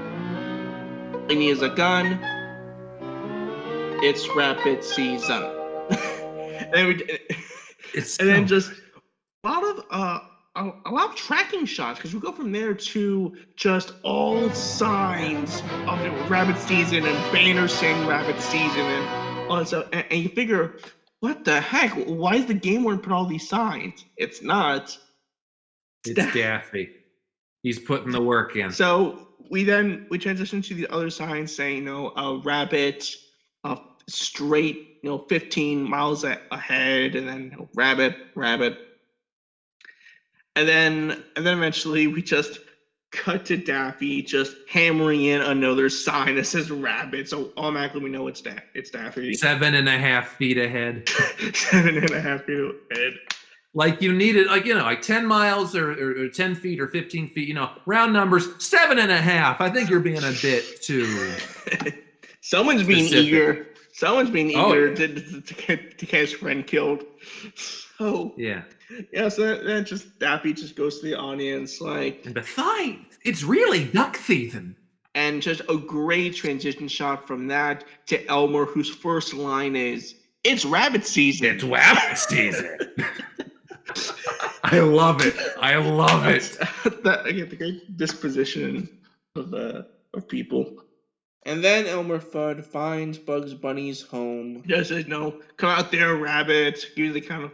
[1.30, 2.20] he needs a gun.
[4.04, 5.42] It's rapid season.
[5.90, 7.20] and, then we,
[7.94, 8.74] It's and then oh, just
[9.46, 10.20] a lot of uh
[10.56, 15.62] a, a lot of tracking shots because we go from there to just all signs
[15.88, 19.88] of the rabbit season and banners saying rabbit season and all that stuff.
[19.94, 20.76] And, and you figure,
[21.22, 21.92] what the heck?
[21.94, 24.06] Why is the game warden put all these signs?
[24.18, 24.98] It's not.
[26.06, 26.90] it's Daffy.
[27.64, 28.72] He's putting the work in.
[28.72, 33.08] So we then we transition to the other sign saying, you know, a rabbit,
[33.64, 33.78] a
[34.10, 38.80] straight, you know, 15 miles a- ahead, and then you know, rabbit, rabbit,
[40.56, 42.60] and then and then eventually we just
[43.12, 47.28] cut to Daffy just hammering in another sign that says rabbit.
[47.28, 49.34] So automatically we know it's da- it's Daffy.
[49.34, 51.10] Seven and a half feet ahead.
[51.54, 53.14] Seven and a half feet ahead.
[53.74, 56.88] Like you needed, like you know, like ten miles or, or, or ten feet or
[56.90, 57.48] fifteen feet.
[57.48, 58.48] You know, round numbers.
[58.66, 59.62] Seven and a half.
[59.62, 61.34] I think you're being a bit too.
[62.42, 63.28] Someone's being Specific.
[63.28, 63.68] eager.
[63.94, 64.96] Someone's being Oh, eager yeah.
[64.96, 67.04] to, to, to, get, to get his friend killed.
[68.02, 68.64] So Yeah.
[69.14, 73.44] yeah, so that, that just Daffy just goes to the audience like, And besides, it's
[73.44, 74.76] really duck season.
[75.14, 80.66] and just a great transition shot from that to Elmer, whose first line is, "It's
[80.66, 82.78] rabbit season." It's rabbit season.
[84.64, 85.36] I love it.
[85.60, 86.58] I love it.
[87.04, 88.90] that I get the great disposition
[89.36, 89.84] of uh,
[90.14, 90.84] of people.
[91.46, 94.64] And then Elmer Fudd finds Bugs Bunny's home.
[94.66, 97.52] Just says, "No, come out there, rabbit." Give you the kind of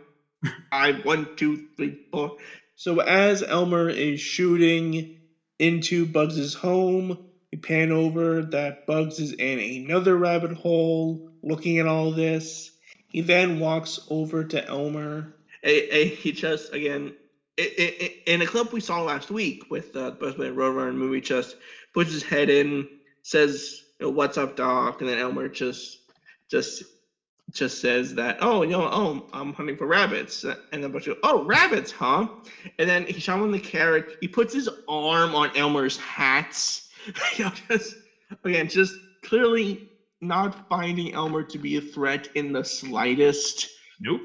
[0.72, 2.32] five, one, two, three, four.
[2.76, 5.06] So as Elmer is shooting
[5.60, 7.18] into Bugs's home,
[7.52, 12.72] we pan over that Bugs is in another rabbit hole, looking at all this.
[13.08, 15.28] He then walks over to Elmer.
[15.64, 17.14] A, a, he just again
[17.60, 20.94] i i i- in a clip we saw last week with uh, Bugs Bunny Roadrunner
[20.96, 21.56] movie, just
[21.94, 22.86] puts his head in,
[23.24, 26.00] says, "What's up, Doc?" And then Elmer just
[26.52, 26.84] just
[27.52, 31.18] just says that, "Oh, you know, oh, I'm hunting for rabbits." And then Bugs goes,
[31.24, 32.28] "Oh, rabbits, huh?"
[32.80, 34.18] And then he shows him the carrot.
[34.22, 36.82] He puts his arm on Elmer's hat.
[37.38, 37.96] you know, just
[38.44, 39.90] again, just clearly
[40.22, 43.70] not finding Elmer to be a threat in the slightest.
[44.00, 44.22] Nope.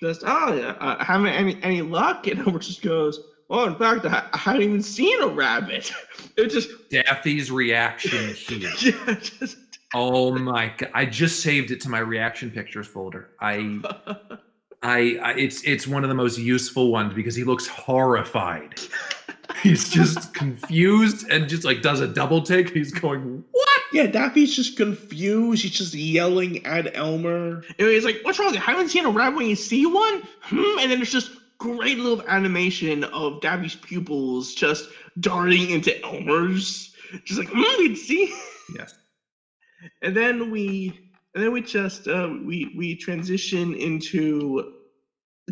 [0.00, 3.20] Just oh yeah, uh, haven't any any luck, and Elmer just goes.
[3.50, 5.92] Oh, in fact, I, I haven't even seen a rabbit.
[6.36, 8.70] It just Daffy's reaction here.
[8.78, 9.56] yeah, just
[9.94, 10.90] Oh my god!
[10.94, 13.30] I just saved it to my reaction pictures folder.
[13.40, 13.80] I,
[14.82, 18.80] I, I, it's it's one of the most useful ones because he looks horrified.
[19.62, 22.70] He's just confused and just like does a double take.
[22.70, 25.62] He's going, "What?" Yeah, Daffy's just confused.
[25.62, 27.64] He's just yelling at Elmer.
[27.78, 28.54] And he's like, "What's wrong?
[28.56, 30.78] I haven't seen a rabbit when you see one." Hmm?
[30.80, 37.38] And then there's just great little animation of Daffy's pupils just darting into Elmer's, just
[37.38, 38.34] like, "Hmm, you see."
[38.76, 38.94] Yes.
[40.02, 40.98] And then we
[41.34, 44.74] and then we just uh, we we transition into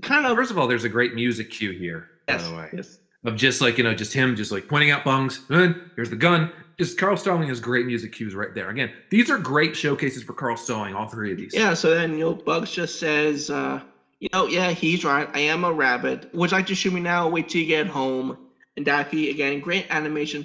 [0.03, 2.09] kind of First of all, there's a great music cue here.
[2.29, 2.99] yes, By the way, yes.
[3.25, 5.41] of just like you know, just him, just like pointing out bungs.
[5.49, 6.51] "Huh, Here's the gun.
[6.79, 8.69] Just Carl Stalling has great music cues right there.
[8.69, 10.95] Again, these are great showcases for Carl Stalling.
[10.95, 11.55] All three of these.
[11.55, 13.81] Yeah, so then you know Bugs just says, uh,
[14.21, 15.29] you know, yeah, he's right.
[15.33, 16.35] I am a rabbit.
[16.35, 17.29] Would you like to shoot me now?
[17.29, 18.37] Wait till you get home.
[18.77, 20.45] And Daffy again, great animation.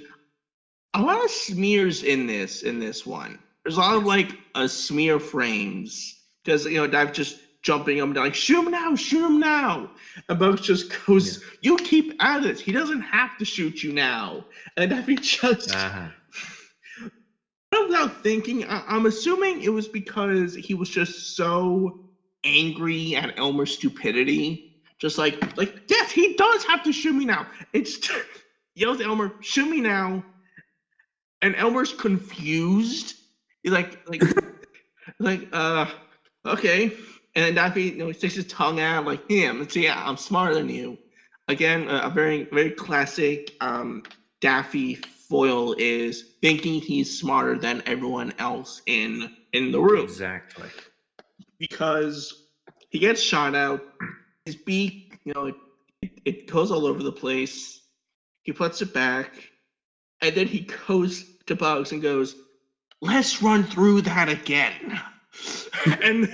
[0.94, 3.38] A lot of smears in this in this one.
[3.63, 8.06] There's a lot of like uh, smear frames because you know Daffy just jumping up
[8.06, 9.91] and down, like shoot him now, shoot him now.
[10.30, 12.60] And Bugs just goes, you keep at it.
[12.60, 14.45] He doesn't have to shoot you now.
[14.78, 16.08] And Daffy just Uh-huh.
[17.88, 22.00] without thinking, I- I'm assuming it was because he was just so
[22.43, 24.67] angry at Elmer's stupidity.
[24.97, 27.47] Just like, like, yes, he does have to shoot me now.
[27.74, 28.00] It's
[28.76, 30.24] yells at Elmer, shoot me now.
[31.41, 33.15] And Elmer's confused.
[33.63, 34.21] He's like, like,
[35.19, 35.86] like, uh,
[36.45, 36.86] okay.
[37.36, 40.02] And then Daffy, you know, he sticks his tongue out, like, yeah, let's see, yeah,
[40.06, 40.97] I'm smarter than you.
[41.47, 44.04] Again, a, a very, very classic um,
[44.41, 50.67] Daffy foil is thinking he's smarter than everyone else in in the room Exactly.
[51.58, 52.47] because
[52.89, 53.82] he gets shot out.
[54.45, 55.54] His beak, you know,
[56.02, 57.82] it, it goes all over the place.
[58.43, 59.50] He puts it back,
[60.21, 62.36] and then he goes to Bugs and goes,
[63.02, 65.02] "Let's run through that again."
[66.04, 66.34] and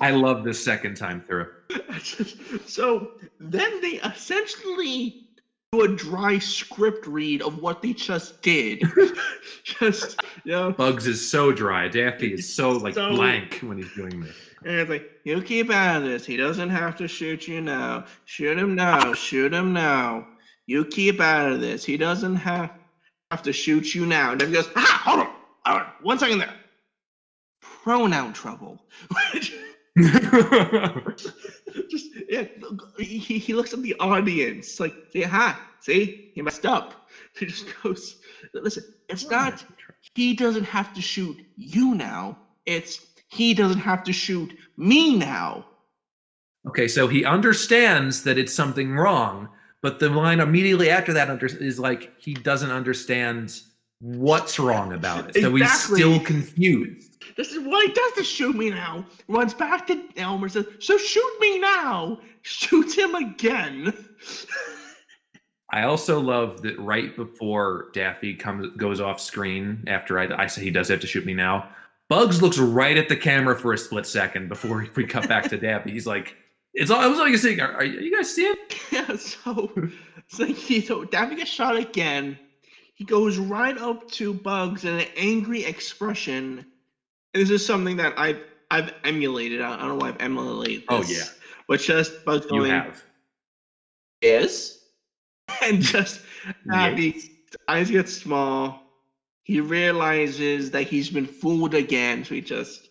[0.00, 1.48] I love this second time through.
[2.66, 5.28] so then they essentially
[5.72, 8.82] do a dry script read of what they just did.
[9.64, 11.88] just you know, Bugs is so dry.
[11.88, 14.36] Daffy is so like So- blank when he's doing this.
[14.64, 16.24] and it's like you keep out of this.
[16.24, 18.06] He doesn't have to shoot you now.
[18.24, 19.12] Shoot him now.
[19.12, 20.26] Shoot him now.
[20.66, 21.84] You keep out of this.
[21.84, 22.70] He doesn't have
[23.30, 24.32] have to shoot you now.
[24.32, 25.34] And then he goes, ah, hold on,
[25.68, 26.54] hold on, one second there.
[27.60, 28.82] Pronoun trouble.
[29.98, 32.44] just yeah,
[32.98, 37.08] he, he looks at the audience like, say hi, see, he messed up.
[37.38, 38.16] He just goes,
[38.54, 39.64] listen, it's not
[40.14, 42.38] he doesn't have to shoot you now.
[42.66, 45.66] It's he doesn't have to shoot me now.
[46.66, 49.48] Okay, so he understands that it's something wrong,
[49.80, 53.60] but the line immediately after that under- is like he doesn't understand
[54.00, 55.40] what's wrong about it.
[55.42, 56.00] So he's Exactly.
[56.00, 57.16] still confused.
[57.36, 59.04] This is what he does to shoot me now.
[59.28, 62.18] Runs back to Elmer, says, So shoot me now.
[62.42, 63.92] Shoots him again.
[65.70, 70.62] I also love that right before Daffy comes goes off screen after I, I say
[70.62, 71.68] he does have to shoot me now.
[72.08, 75.58] Bugs looks right at the camera for a split second before we cut back to
[75.58, 75.90] Daffy.
[75.90, 76.34] He's like,
[76.72, 78.54] "It's all." I was like, saying, "Are, are you guys seeing?"
[78.90, 79.70] yeah, so
[80.26, 82.38] it's like he so Daffy gets shot again.
[82.98, 86.66] He goes right up to Bugs in an angry expression.
[87.32, 89.60] And this is something that I've I've emulated.
[89.60, 91.10] I don't know why I've emulated oh, this.
[91.10, 91.54] Oh, yeah.
[91.68, 93.02] But just Bugs You going, have.
[94.20, 94.80] Yes.
[95.62, 96.22] And just
[96.66, 96.90] Yeah.
[96.90, 97.30] Daffy's
[97.68, 98.82] eyes get small.
[99.44, 102.24] He realizes that he's been fooled again.
[102.24, 102.88] So he just,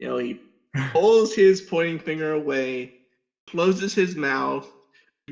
[0.00, 0.40] you know, he
[0.90, 2.94] pulls his pointing finger away,
[3.46, 4.68] closes his mouth,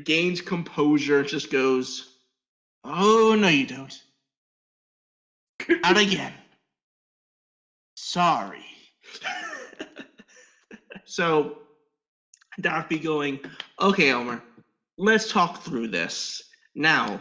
[0.01, 2.19] gains composure, just goes,
[2.85, 4.01] Oh, no, you don't.
[5.83, 6.33] Not again.
[7.95, 8.65] Sorry.
[11.05, 11.59] so,
[12.61, 13.39] Daffy going,
[13.79, 14.41] Okay, Elmer,
[14.97, 16.43] let's talk through this.
[16.75, 17.19] Now,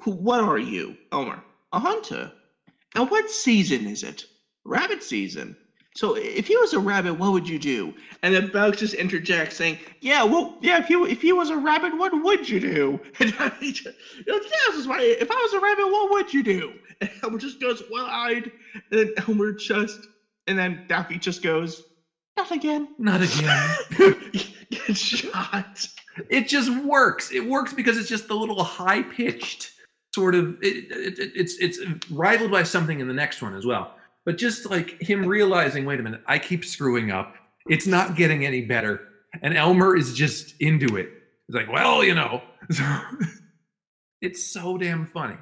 [0.00, 1.42] who, what are you, Elmer?
[1.72, 2.32] A hunter.
[2.94, 4.24] And what season is it?
[4.64, 5.56] Rabbit season.
[5.94, 7.94] So if he was a rabbit, what would you do?
[8.22, 11.56] And then Bugs just interjects saying, yeah, well, yeah, if he, if he was a
[11.56, 13.00] rabbit, what would you do?
[13.20, 14.86] And Daffy just, yeah, this is.
[14.88, 16.72] If I was a rabbit, what would you do?
[17.00, 18.52] And Elmer just goes, well-eyed.
[18.74, 19.98] And then Elmer just,
[20.46, 21.82] and then Daffy just goes,
[22.36, 22.88] not again.
[22.98, 24.16] Not again.
[24.70, 25.88] Gets shot.
[26.30, 27.30] it just works.
[27.32, 29.72] It works because it's just the little high pitched
[30.14, 30.56] sort of.
[30.62, 31.78] It, it, it- it's it's
[32.10, 33.94] rivaled by something in the next one as well.
[34.24, 37.34] But just like him realizing, wait a minute, I keep screwing up.
[37.68, 39.08] It's not getting any better,
[39.42, 41.10] and Elmer is just into it.
[41.46, 42.42] He's like, well, you know,
[44.22, 45.36] it's so damn funny.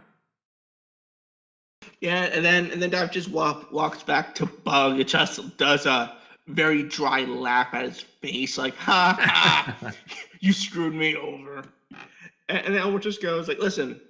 [2.00, 4.98] Yeah, and then and then Daffy just walk, walks back to Bug.
[4.98, 6.16] It just does a
[6.48, 9.92] very dry laugh at his face, like ha ha,
[10.40, 11.62] you screwed me over.
[12.48, 14.00] And, and then Elmer just goes like, listen,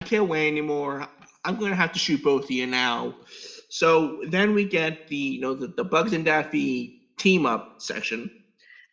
[0.00, 1.06] I can't wait anymore.
[1.44, 3.14] I'm gonna have to shoot both of you now.
[3.76, 8.30] So then we get the you know the, the Bugs and Daffy team up section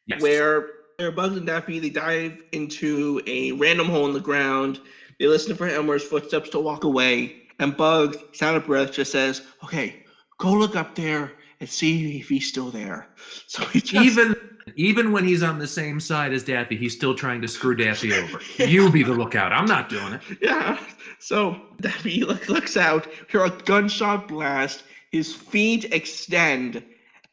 [0.07, 0.21] Yes.
[0.21, 0.67] where
[0.97, 4.81] where Bugs and Daffy they dive into a random hole in the ground.
[5.19, 9.41] They listen for Elmer's footsteps to walk away, and Bugs, sound of breath, just says,
[9.63, 10.03] "Okay,
[10.37, 11.31] go look up there
[11.61, 13.07] and see if he's still there."
[13.47, 14.35] So he just, even
[14.75, 18.13] even when he's on the same side as Daffy, he's still trying to screw Daffy
[18.19, 18.39] over.
[18.57, 19.51] You be the lookout.
[19.51, 20.21] I'm not doing it.
[20.41, 20.79] yeah.
[21.19, 24.83] So Daffy look, looks out, hear a gunshot blast.
[25.11, 26.83] His feet extend,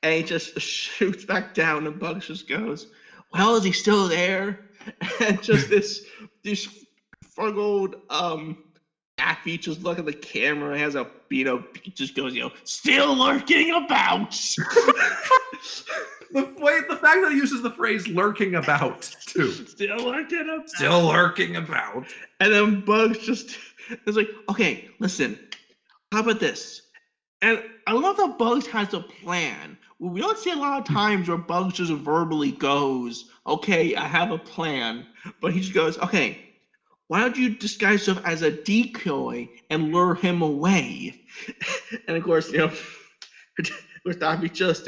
[0.03, 1.87] and he just shoots back down.
[1.87, 2.89] And Bugs just goes,
[3.33, 4.61] "Well, is he still there?"
[5.21, 6.07] And just this
[6.43, 6.87] this
[7.31, 8.65] struggled um
[9.19, 11.65] Daffy just look at the camera, has a you know,
[11.95, 14.35] just goes, you know, still lurking about.
[16.33, 19.51] The way the fact that he uses the phrase "lurking about" too.
[19.67, 20.71] still lurking about.
[20.71, 22.07] Still lurking about.
[22.39, 23.59] And then Bugs just
[24.07, 25.37] is like, okay, listen,
[26.13, 26.83] how about this?
[27.43, 29.77] And I love that Bugs has a plan.
[29.99, 34.31] We don't see a lot of times where Bugs just verbally goes, okay, I have
[34.31, 35.07] a plan.
[35.41, 36.39] But he just goes, okay,
[37.09, 41.23] why don't you disguise yourself as a decoy and lure him away?
[42.07, 42.73] and of course, you know,
[44.05, 44.87] with Daffy just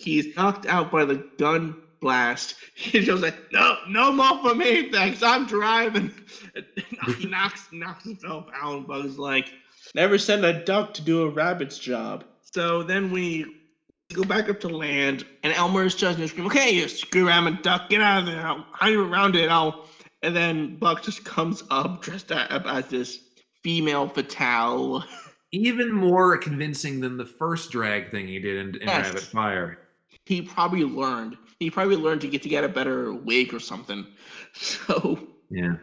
[0.00, 2.54] he's knocked out by the gun blast.
[2.74, 5.22] He's just like, no, no more for me, thanks.
[5.22, 6.10] I'm driving.
[6.54, 6.64] And
[7.18, 8.78] he knocks knocks himself out.
[8.78, 9.52] And Bugs like,
[9.94, 12.24] Never send a duck to do a rabbit's job.
[12.40, 13.44] so then we
[14.14, 17.88] go back up to land, and Elmer's just gonna scream, "Okay, you screw rabbit duck,
[17.90, 18.44] get out of there!
[18.46, 19.86] I'll hide you around it." I'll.
[20.22, 23.18] And then Buck just comes up dressed up as this
[23.62, 25.04] female fatale.
[25.52, 29.06] Even more convincing than the first drag thing he did in, in Yes.
[29.08, 29.78] Rabbit Fire.
[30.30, 31.36] He probably learned.
[31.58, 34.06] He probably learned to get to get a better wig or something.
[34.52, 35.18] So
[35.50, 35.74] Yeah.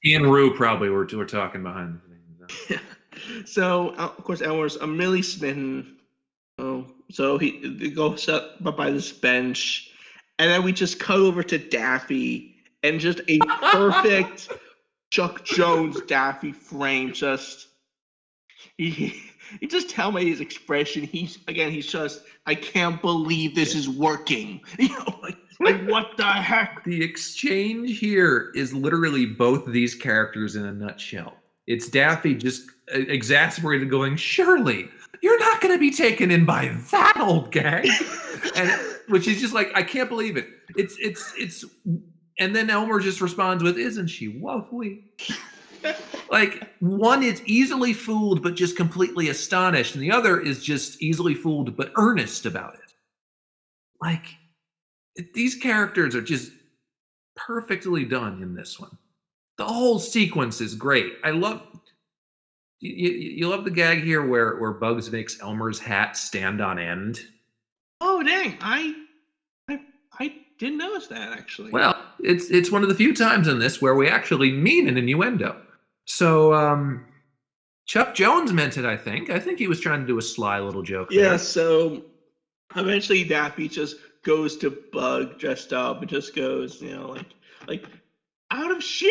[0.00, 1.98] He and Rue probably were, were talking behind
[2.48, 2.80] the scenes.
[3.50, 5.96] so uh, of course Elmer's a milli smitten.
[6.58, 9.90] Oh, so he, he goes up by this bench,
[10.38, 12.54] and then we just cut over to Daffy,
[12.84, 13.38] and just a
[13.72, 14.50] perfect
[15.10, 17.12] Chuck Jones Daffy frame.
[17.12, 17.68] Just
[18.76, 19.20] he,
[19.60, 21.02] he just tell me his expression.
[21.04, 24.60] He's again, he's just I can't believe this is working.
[24.78, 26.84] You know, like like what the heck?
[26.84, 31.34] The exchange here is literally both these characters in a nutshell.
[31.66, 34.88] It's Daffy just uh, exasperated, going, "Surely
[35.22, 37.88] you're not going to be taken in by that old gang,"
[38.56, 38.70] and
[39.08, 41.64] which is just like, "I can't believe it." It's it's it's,
[42.38, 45.04] and then Elmer just responds with, "Isn't she lovely?"
[46.30, 51.34] Like one is easily fooled but just completely astonished, and the other is just easily
[51.34, 52.94] fooled but earnest about it.
[54.00, 54.24] Like
[55.34, 56.52] these characters are just
[57.34, 58.96] perfectly done in this one.
[59.58, 61.14] The whole sequence is great.
[61.24, 61.62] I love
[62.80, 66.78] you, you, you love the gag here where where Bugs makes Elmer's hat stand on
[66.78, 67.20] end.
[68.00, 68.58] Oh dang!
[68.60, 68.94] I
[69.68, 69.80] I
[70.18, 71.70] I didn't notice that actually.
[71.70, 74.98] Well, it's it's one of the few times in this where we actually mean an
[74.98, 75.60] innuendo.
[76.06, 77.04] So um
[77.86, 79.30] Chuck Jones meant it, I think.
[79.30, 81.10] I think he was trying to do a sly little joke.
[81.10, 81.32] there.
[81.32, 82.02] Yeah, so
[82.74, 87.26] eventually Daffy just goes to Bug dressed up and just goes, you know, like
[87.68, 87.84] like
[88.50, 89.10] out of sheer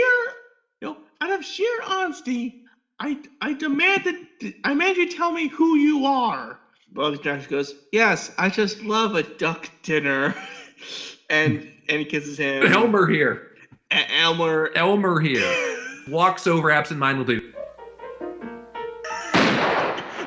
[0.81, 2.63] you know, out of sheer honesty,
[2.99, 6.59] I I demand that I demand you tell me who you are.
[6.91, 10.35] Bug just goes, Yes, I just love a duck dinner.
[11.29, 12.65] and and he kisses him.
[12.65, 13.51] Elmer here.
[13.91, 15.81] Elmer Elmer here.
[16.07, 17.41] Walks over absentmindedly.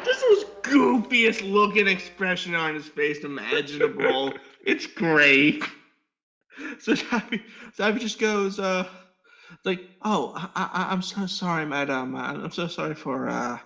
[0.04, 4.32] This was goofiest looking expression on his face imaginable.
[4.64, 5.62] it's great.
[6.80, 7.42] So Daffy,
[7.76, 8.88] Daffy just goes, uh,
[9.64, 12.16] like, oh, I, I, I'm so sorry, madam.
[12.16, 13.58] Uh, I'm so sorry for uh,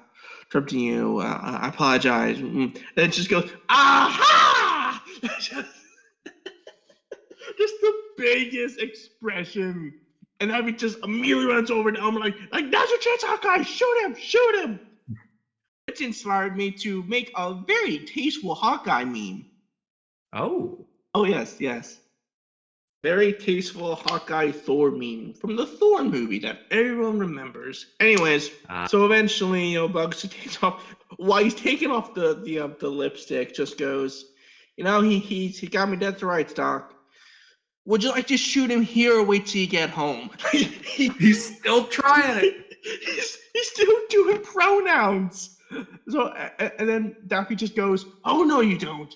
[0.47, 1.21] interrupting you.
[1.21, 2.37] Uh, I apologize.
[2.37, 2.77] Mm.
[2.97, 5.03] And it just goes, aha!
[5.23, 5.63] just
[7.57, 9.95] the biggest expression.
[10.43, 14.03] And Daffy just immediately runs over to Elmer like, like, now's your chance, Hawkeye, shoot
[14.03, 14.81] him, shoot him.
[15.87, 19.47] Which inspired me to make a very tasteful Hawkeye meme.
[20.33, 20.85] Oh,
[21.15, 22.01] Oh yes, yes.
[23.05, 27.87] Very tasteful Hawkeye Thor meme from the Thor movie that everyone remembers.
[28.01, 28.87] Anyways, Ah.
[28.87, 30.83] so eventually, you know, Bugs takes off
[31.19, 33.55] while he's taking off the the uh, the lipstick.
[33.55, 34.25] Just goes,
[34.77, 36.95] you know, he he he got me dead to rights, Doc.
[37.85, 40.31] Would you like to shoot him here or wait till you get home?
[40.53, 42.77] He- he's still trying it.
[42.83, 45.57] he's, he's still doing pronouns.
[46.09, 46.29] So
[46.79, 49.15] and then Daffy just goes, "Oh no, you don't.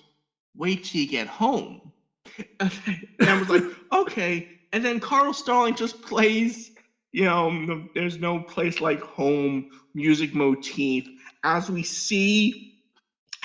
[0.55, 1.91] Wait till you get home."
[2.59, 3.63] And I was like,
[3.93, 6.71] "Okay." And then Carl Stalling just plays,
[7.11, 11.07] you know, um, the, there's no place like home music motif
[11.43, 12.73] as we see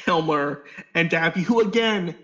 [0.07, 0.65] Elmer
[0.95, 2.17] and Daffy, who again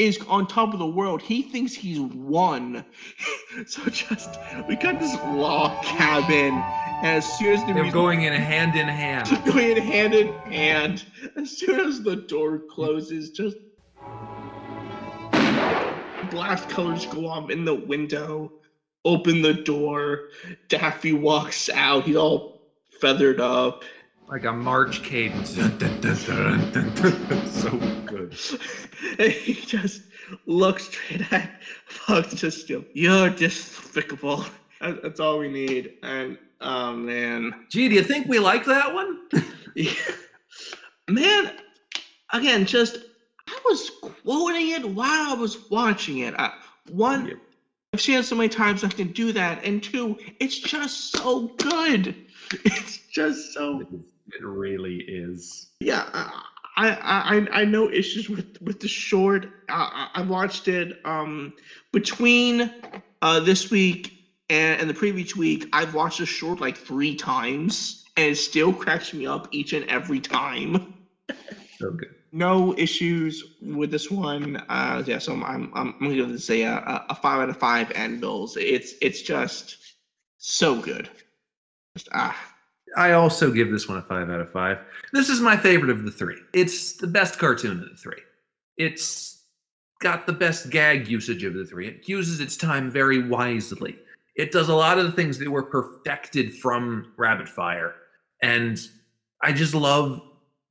[0.00, 1.20] is on top of the world.
[1.20, 2.84] He thinks he's won.
[3.66, 8.32] so just we got this log cabin, and as soon as the They're going in
[8.32, 9.28] hand in hand.
[9.44, 11.04] going hand in hand,
[11.36, 13.56] as soon as the door closes, just
[16.30, 18.52] blast colors go off in the window.
[19.04, 20.28] Open the door.
[20.68, 22.04] Daffy walks out.
[22.04, 22.62] He's all
[23.00, 23.84] feathered up.
[24.30, 25.54] Like a march cadence.
[25.54, 27.46] Dun, dun, dun, dun, dun, dun.
[27.48, 27.70] so
[28.06, 28.32] good.
[29.18, 30.02] he just
[30.46, 31.50] looks straight at
[32.06, 34.44] Bugs, just go, You're despicable.
[34.80, 35.94] That's all we need.
[36.04, 37.66] And oh man.
[37.70, 39.18] Gee, do you think we like that one?
[39.76, 39.92] Yeah.
[41.08, 41.52] Man,
[42.32, 42.98] again, just
[43.46, 43.88] I was
[44.24, 46.34] quoting it while I was watching it.
[46.36, 46.52] I,
[46.90, 47.38] one, Yep.
[47.94, 51.48] I've seen it so many times I can do that, and two, it's just so
[51.58, 52.16] good.
[52.64, 53.86] It's just so
[54.38, 55.68] It really is.
[55.80, 56.08] yeah.
[56.76, 59.46] I I I, know issues with with the short.
[59.68, 61.52] I, I I watched it um
[61.92, 62.70] between
[63.22, 64.12] uh this week
[64.48, 65.68] and, and the previous week.
[65.72, 69.84] I've watched the short like three times, and it still cracks me up each and
[69.86, 70.94] every time.
[71.78, 72.14] So good.
[72.32, 74.56] no issues with this one.
[74.68, 77.56] Uh, yeah, so I'm I'm, I'm gonna give this a, a a five out of
[77.58, 78.56] five anvils.
[78.56, 79.76] It's it's just
[80.38, 81.08] so good.
[81.96, 82.49] Just, ah,
[82.96, 84.78] I also give this one a five out of five.
[85.12, 86.38] This is my favorite of the three.
[86.52, 88.20] It's the best cartoon of the three.
[88.76, 89.44] It's
[90.00, 91.88] got the best gag usage of the three.
[91.88, 93.98] It uses its time very wisely.
[94.36, 97.94] It does a lot of the things that were perfected from Rabbit Fire.
[98.42, 98.78] And
[99.42, 100.22] I just love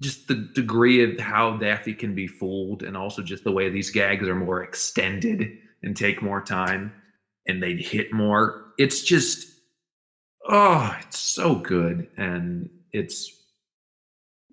[0.01, 3.91] just the degree of how Daffy can be fooled and also just the way these
[3.91, 6.91] gags are more extended and take more time
[7.47, 8.73] and they hit more.
[8.77, 9.58] It's just
[10.49, 12.07] oh, it's so good.
[12.17, 13.31] And it's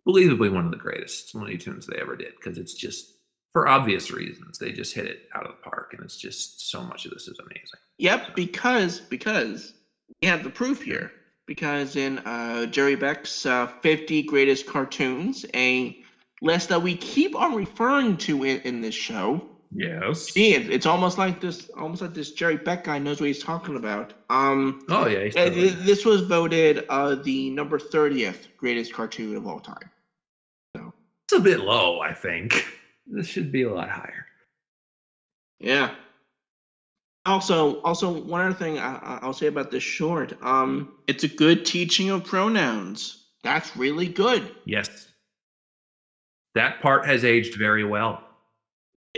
[0.07, 3.14] believably one of the greatest Looney Tunes they ever did because it's just
[3.53, 4.59] for obvious reasons.
[4.59, 7.26] They just hit it out of the park and it's just so much of this
[7.26, 7.80] is amazing.
[7.99, 9.72] Yep, because because
[10.20, 11.11] we have the proof here.
[11.47, 15.97] Because in uh, Jerry Beck's uh, 50 Greatest Cartoons, a
[16.42, 19.40] list that we keep on referring to in, in this show,
[19.73, 20.31] Yes.
[20.31, 23.43] see, it, it's almost like this, almost like this Jerry Beck guy knows what he's
[23.43, 24.14] talking about.
[24.31, 25.19] Um, Oh yeah.
[25.29, 29.91] uh, totally- this was voted uh, the number 30th greatest cartoon of all time.
[30.77, 30.93] So
[31.25, 32.64] it's a bit low, I think.
[33.07, 34.27] This should be a lot higher.
[35.61, 35.95] Yeah.
[37.25, 41.64] Also, also one other thing I- I'll say about this short, um, it's a good
[41.67, 43.25] teaching of pronouns.
[43.43, 44.55] That's really good.
[44.64, 45.09] Yes.
[46.55, 48.23] That part has aged very well.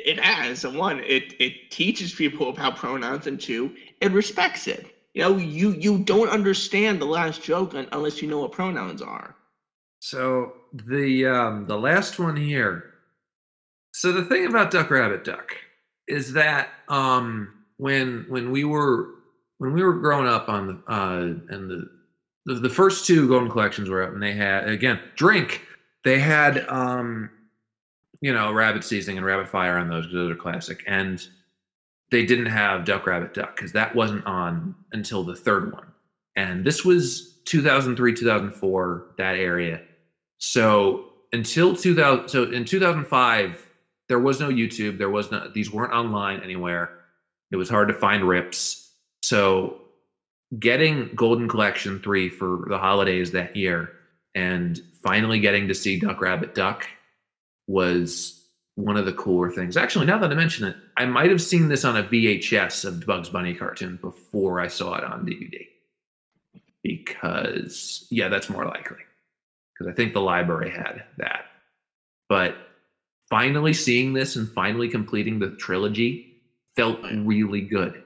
[0.05, 4.95] It has and one, it it teaches people about pronouns, and two, it respects it.
[5.15, 9.35] You know, you you don't understand the last joke unless you know what pronouns are.
[10.01, 12.95] So the um the last one here.
[13.93, 15.57] So the thing about Duck Rabbit Duck
[16.07, 19.09] is that um when when we were
[19.59, 21.21] when we were growing up on the uh
[21.55, 21.89] and the
[22.47, 25.63] the, the first two golden collections were out and they had again drink
[26.05, 27.31] they had um
[28.21, 30.83] you know rabbit seasoning and rabbit fire on those 'cause those are classic.
[30.87, 31.27] And
[32.11, 35.87] they didn't have duck rabbit duck because that wasn't on until the third one.
[36.37, 39.83] And this was 2003 2004 that area.
[40.39, 43.65] So until 2000 so in 2005
[44.09, 47.01] there was no youtube there was no these weren't online anywhere.
[47.51, 48.95] It was hard to find rips.
[49.23, 49.83] So
[50.59, 53.93] getting golden collection 3 for the holidays that year
[54.35, 56.87] and finally getting to see duck rabbit duck
[57.69, 58.35] was
[58.75, 61.69] one of the cooler things actually now that i mention it i might have seen
[61.69, 65.67] this on a vhs of bugs bunny cartoon before i saw it on dvd
[66.83, 68.99] because yeah that's more likely
[69.79, 71.47] because I think the library had that.
[72.29, 72.57] But
[73.31, 76.43] finally seeing this and finally completing the trilogy
[76.77, 78.03] felt really good.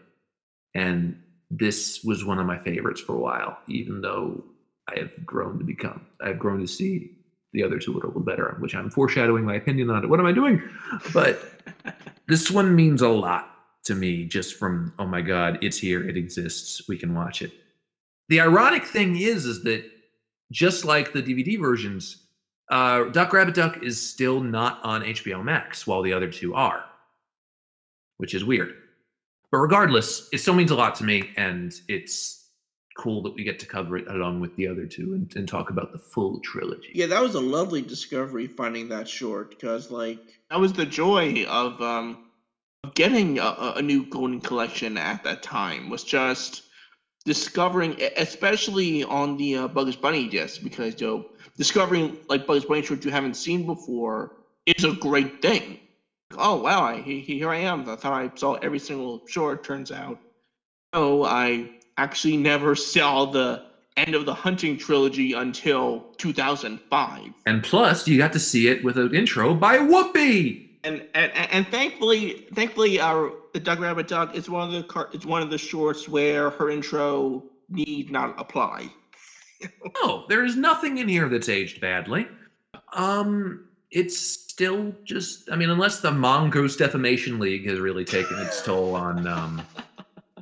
[0.75, 4.45] And this was one of my favorites for a while, even though
[4.89, 7.11] I have grown to become, I've grown to see
[7.53, 10.09] the other two a little better, which I'm foreshadowing my opinion on it.
[10.09, 10.63] What am I doing?
[11.13, 11.43] But
[12.27, 13.49] this one means a lot
[13.85, 17.53] to me just from, oh my God, it's here, it exists, we can watch it.
[18.29, 19.85] The ironic thing is, is that
[20.51, 22.25] just like the DVD versions,
[22.71, 26.85] uh, Duck Rabbit Duck is still not on HBO Max, while the other two are,
[28.19, 28.75] which is weird.
[29.51, 32.42] But regardless, it still means a lot to me, and it's
[32.97, 35.71] cool that we get to cover it along with the other two and, and talk
[35.71, 36.91] about the full trilogy.
[36.95, 40.19] Yeah, that was a lovely discovery finding that short because, like,
[40.51, 42.25] That was the joy of um
[42.95, 45.89] getting a- a, a new Golden Collection at that time.
[45.89, 46.63] Was just
[47.25, 51.27] discovering, especially on the uh, Bugs Bunny disc, because you know,
[51.57, 54.37] discovering like Bugs Bunny shorts you haven't seen before
[54.67, 55.79] is a great thing.
[56.37, 57.89] Oh wow, I, he- here I am.
[57.89, 59.63] I thought I saw every single short.
[59.65, 60.19] Turns out,
[60.93, 63.65] oh, I actually never saw the
[63.97, 67.33] end of the Hunting trilogy until 2005.
[67.47, 70.69] And plus, you got to see it with an intro by Whoopi.
[70.85, 75.11] and and, and thankfully thankfully our the Duck Rabbit Duck is one of the car
[75.13, 78.91] it's one of the shorts where her intro need not apply.
[80.03, 82.27] No, there is nothing in here that's aged badly.
[82.95, 88.63] Um, it's still just, I mean, unless the Mongoose Defamation League has really taken its
[88.63, 89.63] toll on, um,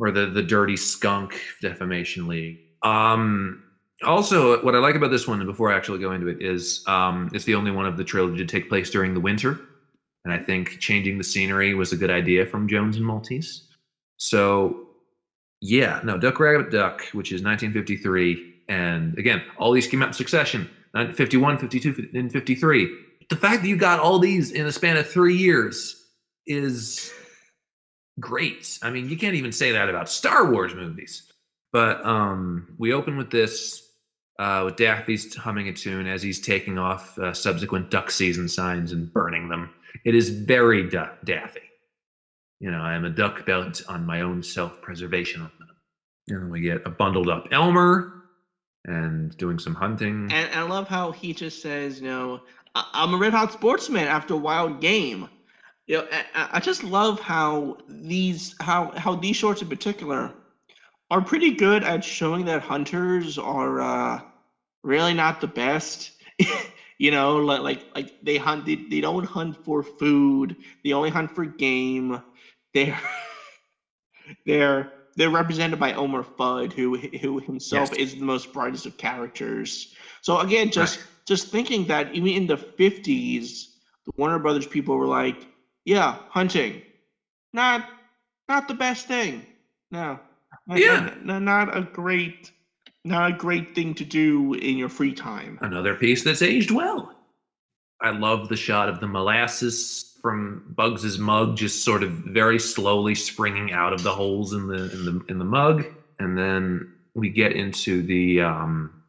[0.00, 2.58] or the the Dirty Skunk Defamation League.
[2.82, 3.62] Um,
[4.02, 7.30] also, what I like about this one, before I actually go into it, is um,
[7.34, 9.60] it's the only one of the trilogy to take place during the winter,
[10.24, 13.68] and I think changing the scenery was a good idea from Jones and Maltese.
[14.16, 14.88] So,
[15.60, 20.14] yeah, no, Duck Rabbit Duck, which is 1953, and again, all these came out in
[20.14, 22.96] succession, 51, 52, and 53.
[23.28, 26.06] The fact that you got all these in a span of three years
[26.46, 27.12] is
[28.20, 28.78] great.
[28.82, 31.30] I mean, you can't even say that about Star Wars movies.
[31.72, 33.82] But um, we open with this,
[34.38, 38.92] uh, with Daffy's humming a tune as he's taking off uh, subsequent duck season signs
[38.92, 39.70] and burning them.
[40.04, 41.60] It is very du- Daffy.
[42.58, 45.50] You know, I am a duck bent on my own self-preservation.
[46.28, 48.12] And then we get a bundled up Elmer
[48.84, 50.24] and doing some hunting.
[50.24, 52.40] And, and I love how he just says, you know,
[52.74, 55.28] "I- I'm a red hot sportsman after a wild game.
[55.90, 60.32] You know, I- I, just love how these how how these shorts in particular
[61.10, 64.20] are pretty good at showing that hunters are uh,
[64.84, 66.12] really not the best.
[66.98, 70.56] you know, like like like they hunt they, they don't hunt for food.
[70.84, 72.22] They only hunt for game.
[72.74, 73.00] They're
[74.46, 77.96] they're they're represented by Elmer Fudd, who who himself Yes.
[77.96, 79.94] is the most brightest of characters.
[80.22, 81.06] So again, just Right.
[81.26, 83.76] just thinking that even in the fifties,
[84.06, 85.48] the Warner Brothers people were like,
[85.90, 86.82] "Yeah, hunting,
[87.52, 87.88] not
[88.48, 89.44] not the best thing.
[89.90, 90.20] No,
[90.68, 91.14] not- Yeah.
[91.24, 92.52] not, not a great,
[93.04, 97.12] not a great thing to do in your free time." Another piece that's aged well.
[98.00, 103.16] I love the shot of the molasses from Bugs's mug, just sort of very slowly
[103.16, 105.84] springing out of the holes in the in the in the mug,
[106.20, 109.02] and then we get into the um,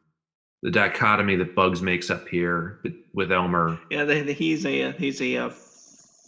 [0.64, 2.82] the dichotomy that Bugs makes up here
[3.14, 3.80] with Elmer.
[3.92, 5.38] Yeah, he's a uh, he's a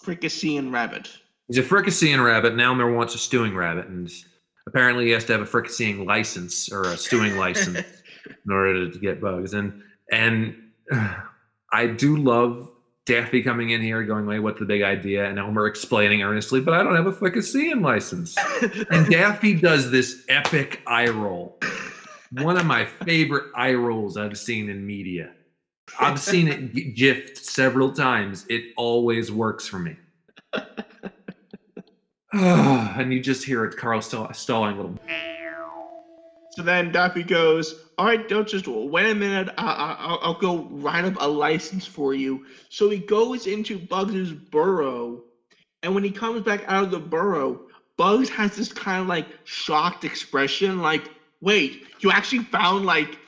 [0.03, 1.09] uh, fricasseeing rabbit.
[1.47, 4.11] He's a fricasseeing rabbit, Now Elmer wants a stewing rabbit, and
[4.67, 7.85] apparently he has to have a fricasseeing license or a stewing license
[8.45, 9.53] in order to get bugs.
[9.53, 9.81] And
[10.11, 10.55] and
[11.71, 12.69] I do love
[13.05, 16.75] Daffy coming in here going, "Wait, what's the big idea?" And Elmer explaining earnestly, "But
[16.75, 18.37] I don't have a fricasseeing license."
[18.89, 21.59] And Daffy does this epic eye roll.
[22.31, 25.31] One of my favorite eye rolls I've seen in media.
[25.99, 28.45] I've seen it g- gifted several times.
[28.49, 29.95] It always works for me.
[32.35, 34.97] Ah, and you just hear it, Carl stall- stalling a little.
[36.51, 39.53] So then Daffy goes, "All right, don't just wait a minute.
[39.57, 43.77] I, I, I'll, I'll go write up a license for you." So he goes into
[43.77, 45.21] Bugs' burrow,
[45.83, 47.61] and when he comes back out of the burrow,
[47.97, 53.19] Bugs has this kind of like shocked expression, like, "Wait, you actually found like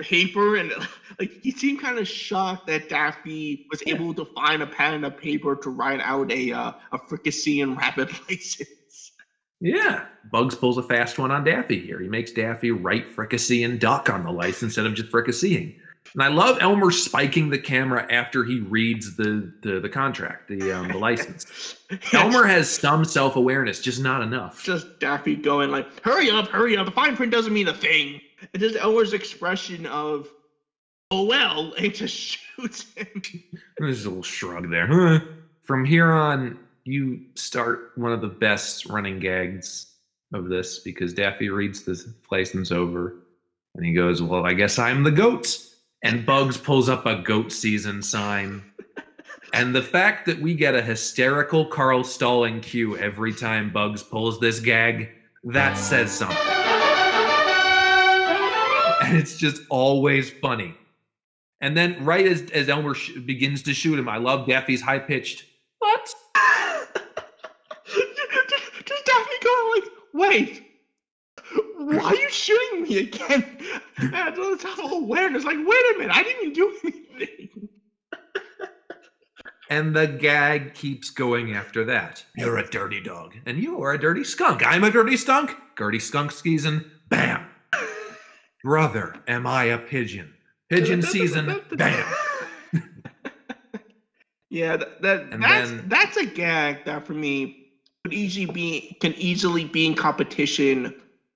[0.00, 0.72] paper?" And
[1.18, 5.04] like he seemed kind of shocked that Daffy was able to find a pen and
[5.04, 9.12] a paper to write out a uh, a fricasseeing rabbit license.
[9.60, 12.00] Yeah, Bugs pulls a fast one on Daffy here.
[12.00, 15.76] He makes Daffy write fricassee and duck on the license instead of just fricasseeing.
[16.14, 20.72] And I love Elmer spiking the camera after he reads the the, the contract, the
[20.72, 21.76] um, the license.
[22.12, 24.64] Elmer has some self awareness, just not enough.
[24.64, 26.86] just Daffy going like, "Hurry up, hurry up!
[26.86, 28.20] The fine print doesn't mean a thing."
[28.52, 30.28] And just Elmer's expression of,
[31.10, 33.22] "Oh well," and just shoots him.
[33.78, 34.86] There's a little shrug there.
[34.86, 35.20] Huh.
[35.62, 39.94] from here on, you start one of the best running gags
[40.32, 43.16] of this because Daffy reads the license over
[43.74, 45.58] and he goes, Well, I guess I'm the goat.
[46.02, 48.62] And Bugs pulls up a goat season sign.
[49.52, 54.38] And the fact that we get a hysterical Carl Stalling cue every time Bugs pulls
[54.38, 55.10] this gag,
[55.44, 56.59] that says something.
[59.10, 60.74] And it's just always funny.
[61.60, 64.98] And then, right as, as Elmer sh- begins to shoot him, I love Daffy's high
[64.98, 65.44] pitched,
[65.78, 66.00] What?
[67.86, 70.66] Just Daffy going like, wait,
[71.76, 73.58] why are you shooting me again?
[73.98, 77.68] And on the top of awareness, like, wait a minute, I didn't even do anything.
[79.68, 82.24] And the gag keeps going after that.
[82.36, 83.34] You're a dirty dog.
[83.46, 84.66] And you are a dirty skunk.
[84.66, 85.54] I'm a dirty skunk.
[85.76, 86.90] Dirty skunk season.
[87.10, 87.46] Bam.
[88.62, 90.32] Brother, am I a pigeon?
[90.68, 91.60] Pigeon season.
[91.72, 92.14] Bam.
[94.52, 97.68] Yeah, that, that that's then- that's a gag that for me
[98.04, 100.92] could easily be can easily be in competition,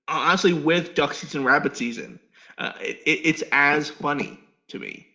[0.09, 2.19] honestly, with duck season, rabbit season.
[2.59, 5.07] Uh, it, it, it's as funny to me.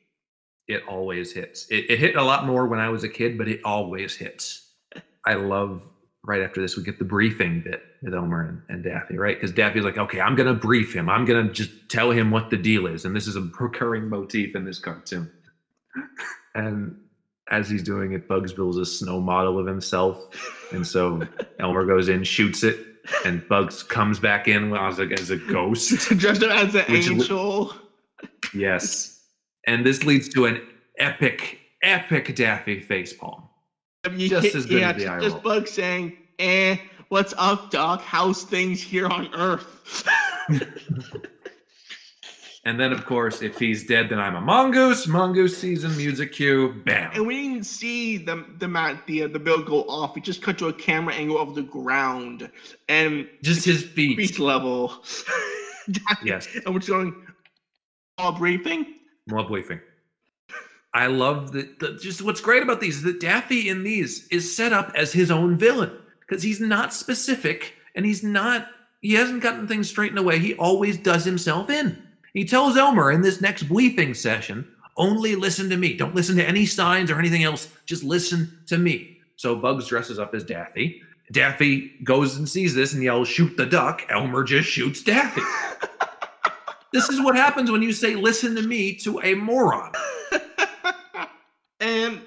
[0.69, 1.67] It always hits.
[1.69, 4.71] It, it hit a lot more when I was a kid, but it always hits.
[5.25, 5.81] I love
[6.29, 9.35] right after this, we get the briefing bit with Elmer and, and Daffy, right?
[9.35, 11.09] Because Daffy's like, okay, I'm going to brief him.
[11.09, 13.03] I'm going to just tell him what the deal is.
[13.03, 15.31] And this is a recurring motif in this cartoon.
[16.53, 16.95] And
[17.49, 20.23] as he's doing it, Bugs builds a snow model of himself.
[20.71, 21.27] And so
[21.59, 22.77] Elmer goes in, shoots it,
[23.25, 26.09] and Bugs comes back in as a, as a ghost.
[26.19, 27.73] Dressed up as an angel.
[28.53, 29.23] Yes.
[29.65, 30.61] And this leads to an
[30.99, 33.49] epic, epic Daffy facepalm.
[34.05, 35.41] I mean, just hit- as good yeah, as the eye just roll.
[35.41, 36.77] Bug saying, "Eh,
[37.09, 38.01] what's up, Doc?
[38.01, 40.07] How's things here on Earth?"
[42.65, 45.07] And then, of course, if he's dead, then I'm a mongoose.
[45.07, 46.73] Mongoose season music cue.
[46.85, 47.09] Bam.
[47.13, 50.13] And we didn't see the the mat the uh, the bill go off.
[50.13, 52.51] We just cut to a camera angle of the ground
[52.89, 54.39] and Just his beach feet.
[54.39, 54.93] level.
[56.23, 56.47] Yes.
[56.65, 57.15] and we're just going
[58.19, 58.85] all briefing.
[59.27, 59.79] More briefing.
[60.93, 61.99] I love that.
[61.99, 65.31] Just what's great about these is that Daffy in these is set up as his
[65.31, 65.91] own villain
[66.29, 68.67] because he's not specific and he's not.
[69.01, 70.39] He hasn't gotten things straightened away.
[70.39, 72.01] He always does himself in.
[72.33, 74.67] He tells Elmer in this next briefing session,
[74.97, 75.95] "Only listen to me.
[75.95, 77.69] Don't listen to any signs or anything else.
[77.85, 81.01] Just listen to me." So Bugs dresses up as Daffy.
[81.31, 85.41] Daffy goes and sees this and yells, "Shoot the duck!" Elmer just shoots Daffy.
[86.93, 89.93] this is what happens when you say "listen to me" to a moron.
[91.79, 92.21] and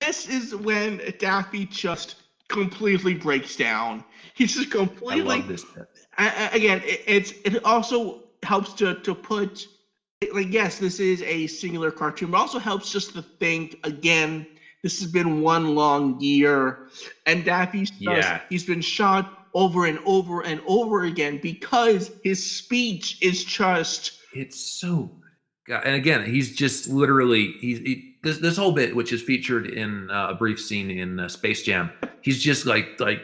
[0.00, 2.16] this is when Daffy just
[2.48, 4.04] completely breaks down.
[4.34, 5.36] He's just completely.
[5.36, 5.86] I love this bit.
[6.18, 9.66] I- I- again, it, it's it also helps to to put
[10.32, 14.46] like yes, this is a singular cartoon, but also helps just to think again.
[14.82, 16.88] This has been one long year,
[17.26, 18.40] and Daffy's Yeah.
[18.48, 24.60] he's been shot over and over and over again because his speech is just It's
[24.60, 25.10] so,
[25.66, 29.66] God, and again, he's just literally he's he, this this whole bit, which is featured
[29.68, 31.90] in uh, a brief scene in uh, Space Jam.
[32.20, 33.22] He's just like like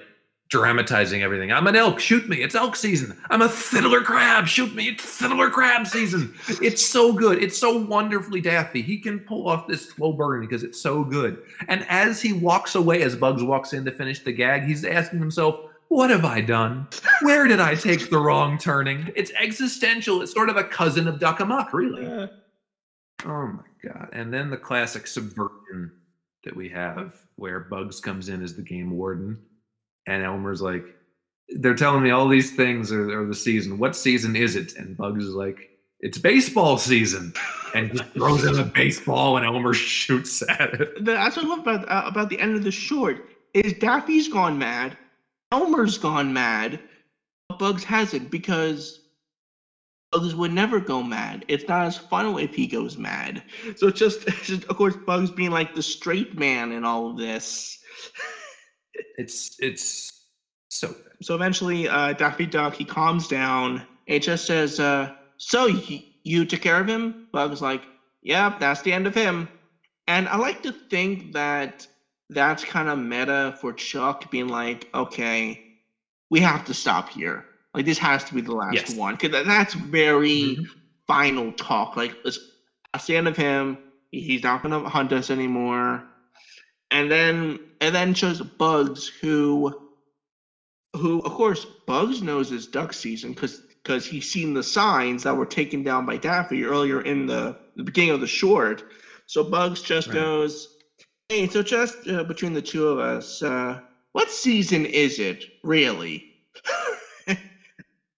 [0.48, 1.50] dramatizing everything.
[1.50, 2.42] I'm an elk, shoot me!
[2.42, 3.16] It's elk season.
[3.30, 4.88] I'm a fiddler crab, shoot me!
[4.88, 6.34] It's fiddler crab season.
[6.60, 7.42] It's so good.
[7.42, 8.82] It's so wonderfully Daffy.
[8.82, 11.42] He can pull off this slow burn because it's so good.
[11.68, 15.18] And as he walks away, as Bugs walks in to finish the gag, he's asking
[15.20, 15.58] himself.
[15.88, 16.88] What have I done?
[17.20, 19.10] Where did I take the wrong turning?
[19.14, 20.22] It's existential.
[20.22, 22.06] It's sort of a cousin of Duck Amuck, really.
[22.06, 22.28] uh,
[23.26, 24.10] Oh my god!
[24.12, 25.92] And then the classic subversion
[26.44, 29.38] that we have, where Bugs comes in as the game warden,
[30.06, 30.84] and Elmer's like,
[31.48, 33.78] "They're telling me all these things are, are the season.
[33.78, 35.70] What season is it?" And Bugs is like,
[36.00, 37.32] "It's baseball season,"
[37.74, 41.04] and just throws in a baseball, and Elmer shoots at it.
[41.04, 44.58] that's what I love about uh, about the end of the short is Daffy's gone
[44.58, 44.96] mad,
[45.52, 46.80] Elmer's gone mad,
[47.48, 49.01] but Bugs hasn't because
[50.12, 51.44] Bugs would never go mad.
[51.48, 53.42] It's not as fun if he goes mad.
[53.76, 57.10] So it's just, it's just of course Bugs being like the straight man in all
[57.10, 57.78] of this.
[59.16, 60.26] It's it's
[60.68, 61.12] so good.
[61.22, 63.82] So eventually, uh, Daffy Duck he calms down.
[64.06, 67.82] It just says, uh, "So you, you took care of him?" Bugs like,
[68.22, 69.48] "Yep, that's the end of him."
[70.08, 71.86] And I like to think that
[72.28, 75.62] that's kind of meta for Chuck being like, "Okay,
[76.30, 77.44] we have to stop here.
[77.74, 78.88] Like this has to be the last Yes.
[78.88, 80.66] one because that's very Mhm.
[81.06, 81.96] final talk.
[81.96, 82.38] Like let's,
[82.92, 83.78] that's the end of him.
[84.10, 86.02] He's not gonna hunt us anymore."
[86.90, 89.72] And then and then just Bugs who
[90.96, 95.36] who of course Bugs knows it's duck season because because he's seen the signs that
[95.36, 98.82] were taken down by Daffy earlier in the, the beginning of the short.
[99.26, 100.12] So Bugs just Right.
[100.12, 100.68] goes,
[101.28, 103.78] Hey, so just uh, between the two of us, uh,
[104.12, 106.24] what season is it, really?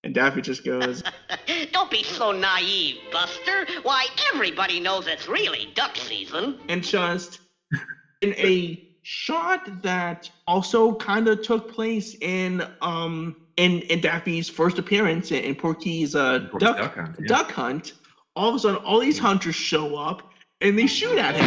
[0.05, 1.03] And Daffy just goes,
[1.73, 3.67] Don't be so naive, Buster.
[3.83, 6.61] Why, everybody knows it's really duck season.
[6.69, 7.41] and just
[8.21, 14.79] in a shot that also kind of took place in um in in Daffy's first
[14.79, 17.27] appearance in, in Porky's uh Porky's duck Duck Hunt, yeah.
[17.27, 17.93] duck hunt.
[18.37, 20.31] All of a sudden, all these hunters show up
[20.61, 21.45] and they shoot at him.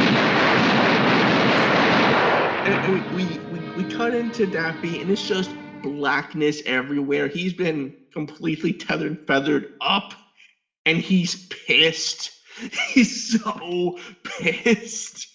[2.65, 5.51] And, and we, we, we we cut into Daffy, and it's just
[5.81, 7.27] blackness everywhere.
[7.27, 10.11] He's been completely tethered feathered up,
[10.87, 12.31] and he's pissed.
[12.89, 15.27] He's so pissed.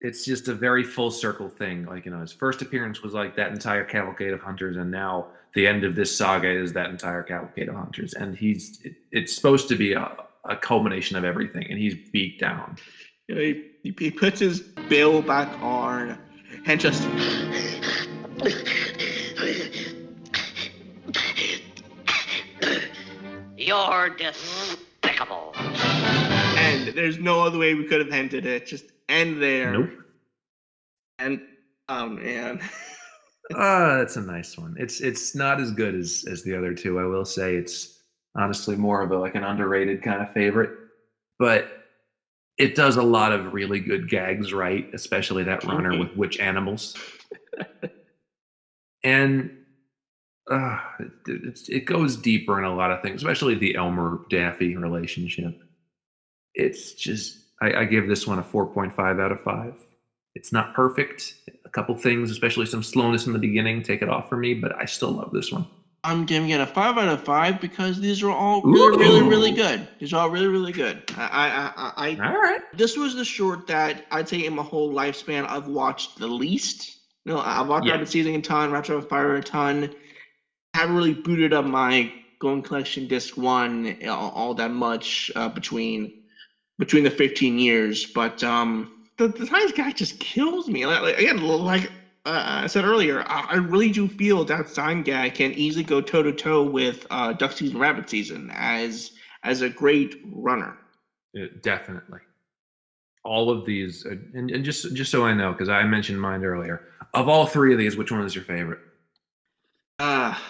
[0.00, 1.84] it's just a very full circle thing.
[1.84, 5.26] Like, you know, his first appearance was like that entire cavalcade of hunters, and now
[5.54, 8.14] the end of this saga is that entire cavalcade of hunters.
[8.14, 12.38] And he's, it, it's supposed to be a, a culmination of everything, and he's beat
[12.38, 12.76] down.
[13.26, 16.16] You know, he, he, he puts his bill back on
[16.66, 17.02] and just
[23.70, 25.52] You're despicable.
[25.54, 28.66] and there's no other way we could have ended it.
[28.66, 29.70] Just end there.
[29.70, 29.90] Nope.
[31.20, 31.40] And
[31.88, 32.60] oh man.
[33.52, 34.76] Ah, that's a nice one.
[34.78, 37.00] It's it's not as good as as the other two.
[37.00, 37.98] I will say it's
[38.36, 40.70] honestly more of a like an underrated kind of favorite,
[41.36, 41.84] but
[42.58, 46.96] it does a lot of really good gags right, especially that runner with which animals.
[49.02, 49.50] and
[50.48, 50.78] uh,
[51.26, 55.60] it, it goes deeper in a lot of things, especially the Elmer Daffy relationship.
[56.54, 59.74] It's just I, I give this one a four point five out of five.
[60.34, 61.34] It's not perfect.
[61.64, 64.74] A couple things, especially some slowness in the beginning, take it off for me, but
[64.76, 65.66] I still love this one.
[66.02, 69.50] I'm giving it a five out of five because these are all really, really, really
[69.52, 69.86] good.
[69.98, 71.02] These are all really, really good.
[71.18, 72.60] I, I, I, I, All right.
[72.74, 76.96] this was the short that I'd say in my whole lifespan I've watched the least.
[77.26, 77.92] You know, I've watched Yeah.
[77.92, 79.94] Rabbit Season a ton, Rabbit Fire a ton.
[80.74, 86.20] Haven't really booted up my Golden Collection Disc One all, all that much uh, between
[86.78, 90.86] between the 15 years, but um, the the Times guy just kills me.
[90.86, 91.84] Like, like, again, like
[92.24, 96.00] uh, I said earlier, I, I really do feel that Sign guy can easily go
[96.00, 99.12] toe to toe with uh, Duck Season, Rabbit Season as
[99.44, 100.76] as a great runner.
[101.34, 102.20] Yeah, definitely.
[103.22, 106.42] All of these, uh, and, and just just so I know, because I mentioned mine
[106.42, 106.86] earlier.
[107.12, 108.78] Of all three of these, which one is your favorite?
[109.98, 110.42] Ah.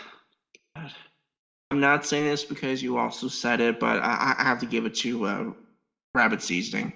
[1.70, 4.86] I'm not saying this because you also said it, but I, I have to give
[4.86, 5.44] it to uh,
[6.14, 6.92] Rabbit Seasoning.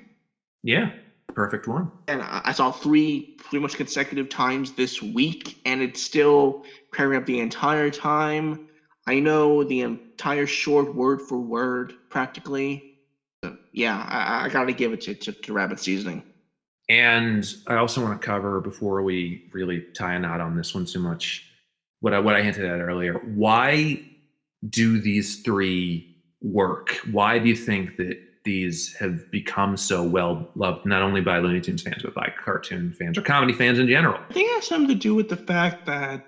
[0.65, 0.91] Yeah,
[1.35, 1.91] perfect one.
[2.09, 7.27] And I, saw three pretty much consecutive times this week, and it's still cracking up
[7.27, 8.69] the entire time.
[9.07, 12.97] I know the entire short word for word practically.
[13.45, 16.23] So, yeah, I, I got to give it to, to, to Rabbit Seasoning.
[16.89, 20.85] And I also want to cover before we really tie a knot on this one
[20.85, 21.51] too much.
[22.01, 23.15] What I what I hinted at earlier.
[23.15, 24.03] Why
[24.69, 26.97] do these three work?
[27.11, 31.61] Why do you think that these have become so well loved, not only by Looney
[31.61, 34.21] Tunes fans, but by cartoon fans or comedy fans in general?
[34.29, 36.25] I think it has something to do with the fact that,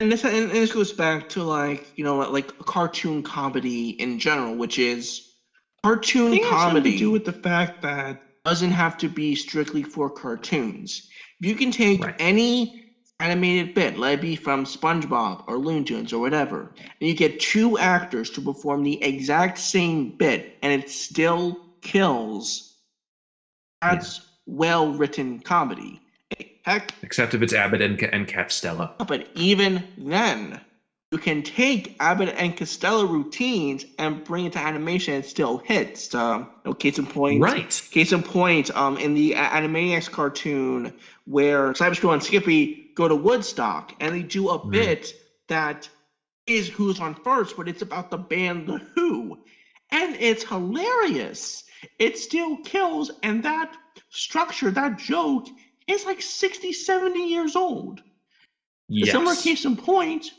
[0.00, 4.56] and this and this goes back to like you know like cartoon comedy in general,
[4.56, 5.34] which is
[5.82, 6.92] cartoon think it has comedy.
[6.92, 11.08] to do with the fact that doesn't have to be strictly for cartoons.
[11.40, 12.14] You can take Right.
[12.18, 12.83] any
[13.20, 17.40] animated bit, let it be from SpongeBob or Looney Tunes or whatever, and you get
[17.40, 22.74] two actors to perform the exact same bit, and it still kills.
[23.82, 26.00] That's well written comedy.
[26.64, 28.94] Heck, Except if it's Abbott and, and Costello.
[29.06, 30.60] But even then,
[31.12, 35.58] you can take Abbott and Costello routines and bring it to animation and it still
[35.58, 36.14] hits.
[36.14, 37.82] Um, you know, case in point, Right.
[37.90, 40.94] Case in point, um, in the A- Animaniacs cartoon
[41.26, 44.70] where Cyberscroll and Skippy go to Woodstock and they do a Mhm.
[44.70, 45.14] bit
[45.48, 45.88] that
[46.46, 49.38] is Who's on First, but it's about the band The Who.
[49.90, 51.64] And it's hilarious.
[51.98, 53.76] It still kills, and that
[54.10, 55.46] structure, that joke,
[55.86, 58.02] is like 60, 70 years old.
[58.88, 59.12] Yes.
[59.12, 60.32] similar case in point,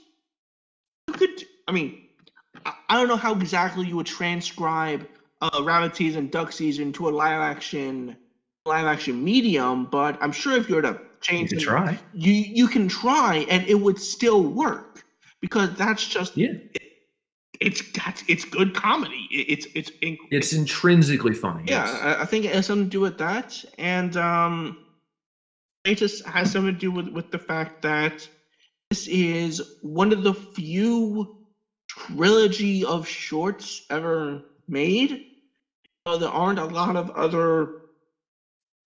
[1.08, 2.10] you could, I mean,
[2.66, 5.08] I, I don't know how exactly you would transcribe
[5.42, 8.16] uh, rabbit season, duck season to a live action,
[8.66, 11.00] live action medium, but I'm sure if you were to
[11.32, 12.00] You change can it, try.
[12.14, 15.04] you you can try and it would still work
[15.42, 16.54] because that's just Yeah.
[17.60, 19.28] it's that's it's good comedy.
[19.32, 21.64] It, it's it's inc- It's intrinsically funny.
[21.68, 22.02] yeah, yes.
[22.02, 24.78] I, I think it has something to do with that, and um,
[25.84, 28.28] it just has something to do with with the fact that
[28.92, 31.38] this is one of the few
[31.88, 35.26] trilogy of shorts ever made.
[36.06, 37.82] Uh, there aren't a lot of other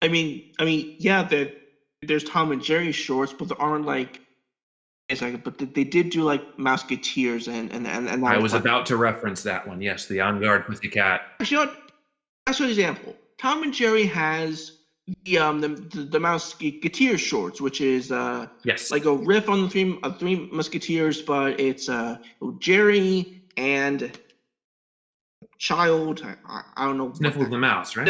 [0.03, 1.55] I mean, I mean, yeah, that
[2.03, 4.21] there's Tom and Jerry shorts, but there aren't like.
[5.21, 8.09] Like, but they- did do like Musketeers and and and.
[8.09, 9.83] and I was like- about to reference that one.
[9.83, 11.21] Yes, the On Guard Pussycat.
[11.39, 11.73] Actually, you know?
[12.47, 13.15] That's an example.
[13.39, 14.79] Tom and Jerry has
[15.25, 18.91] the um the the, the Musketeer shorts, which is uh Yes.
[18.91, 22.17] like a riff on the three uh, three Musketeers, but it's uh
[22.59, 24.19] Jerry and
[25.59, 26.25] Child.
[26.47, 27.05] I, I, don't know.
[27.07, 28.09] what Sniffles the Mouse, right?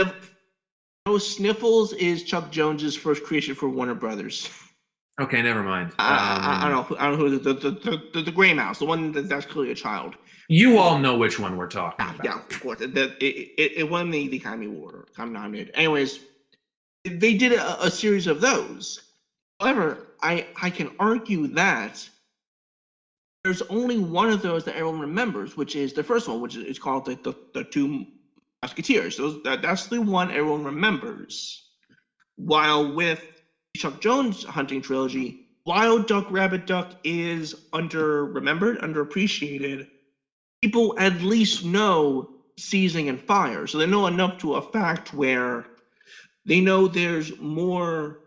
[1.06, 4.48] No, Sniffles is Chuck Jones's first creation for Warner Brothers.
[5.20, 5.92] Okay, never mind.
[5.98, 6.82] I, I, I Um, don't know.
[6.84, 9.28] who- I don't know who the the, the, the, the Gray Mouse, the one that,
[9.28, 10.14] that's clearly a child.
[10.48, 12.24] You all know which one we're talking about.
[12.24, 12.80] yeah, of course.
[12.80, 15.08] It, it, it, it won the, the Academy Award.
[15.18, 15.72] I'm nominated.
[15.74, 16.20] Anyways,
[17.04, 19.12] they did a, a series of those.
[19.60, 22.08] However, I I can argue that
[23.44, 26.78] there's only one of those that everyone remembers, which is the first one, which is
[26.78, 28.06] called the, the, the Two
[28.62, 29.16] Musketeers.
[29.16, 31.70] Those, that, that's the one everyone remembers.
[32.36, 33.22] While with
[33.76, 39.88] Chuck Jones hunting trilogy, Wild Duck Rabbit Duck is under remembered, underappreciated.
[40.60, 45.66] People at least know seizing and fire, so they know enough to a fact where
[46.46, 48.18] they know there's more.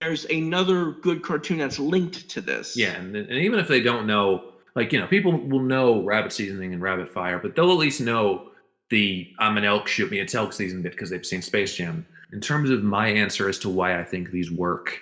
[0.00, 2.76] There's another good cartoon that's linked to this.
[2.76, 6.32] Yeah, and, and even if they don't know, like you know, people will know rabbit
[6.32, 8.49] seasoning and rabbit fire, but they'll at least know
[8.90, 12.06] the I'm an elk, shoot me a elk season bit because they've seen Space Jam.
[12.32, 15.00] In terms of my answer as to why I think these work,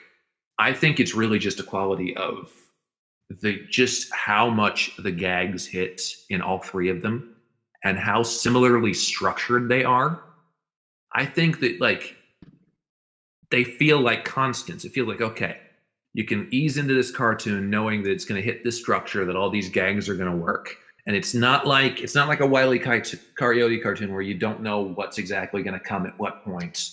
[0.59, 2.51] I think it's really just a quality of
[3.31, 7.35] the just how much the gags hit in all three of them
[7.85, 10.23] and how similarly structured they are.
[11.13, 12.17] I think that like
[13.51, 14.85] they feel like constants.
[14.85, 15.59] It feels like okay,
[16.15, 19.37] you can ease into this cartoon knowing that it's going to hit this structure, that
[19.37, 20.77] all these gags are going to work.
[21.09, 24.63] And it's not like it's not like a Wiley Coyote Coyote cartoon where you don't
[24.63, 26.91] know what's exactly going to come at what point,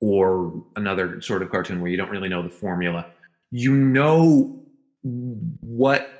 [0.00, 3.06] or another sort of cartoon where you don't really know the formula.
[3.52, 4.60] You know
[5.02, 6.10] what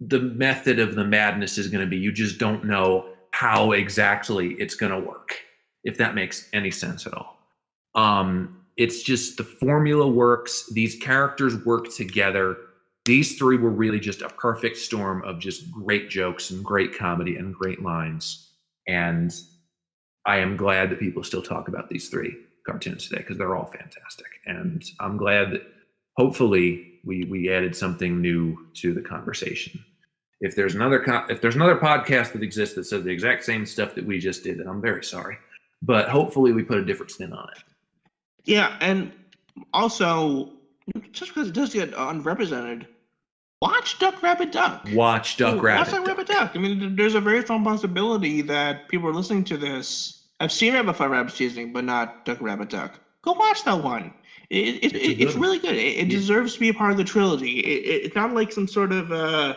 [0.00, 1.98] the method of the madness is going to be.
[1.98, 5.38] You just don't know how exactly it's going to work,
[5.84, 7.36] if that makes any sense at all.
[7.94, 10.70] Um, it's just the formula works.
[10.72, 12.56] These characters work together.
[13.06, 17.36] These three were really just a perfect storm of just great jokes and great comedy
[17.36, 18.50] and great lines.
[18.88, 19.32] And
[20.26, 22.36] I am glad that people still talk about these three
[22.66, 24.26] cartoons today because they're all fantastic.
[24.46, 25.62] And I'm glad that
[26.16, 29.84] hopefully we we added something new to the conversation.
[30.40, 33.64] If there's another co- if there's another podcast that exists that says the exact same
[33.64, 35.38] stuff that we just did, then I'm very sorry.
[35.80, 37.62] But hopefully we put a different spin on it.
[38.44, 39.12] Yeah, and
[39.72, 40.50] also
[41.12, 42.88] just because it does get unrepresented,
[43.60, 44.86] watch Duck Rabbit Duck.
[44.92, 45.92] Watch Duck Rabbit.
[45.92, 46.06] Watch Duck.
[46.06, 46.52] Rabbit Duck.
[46.54, 50.24] I mean, there's a very strong possibility that people are listening to this.
[50.40, 53.00] I've seen Rabbit Fire Rabbit Seasoning, but not Duck Rabbit Duck.
[53.22, 54.12] Go watch that one.
[54.50, 55.74] It, it, It's it, it's really good.
[55.74, 56.04] It, Yeah.
[56.04, 57.58] deserves to be a part of the trilogy.
[57.60, 59.54] It, it, it's not like some sort of, uh,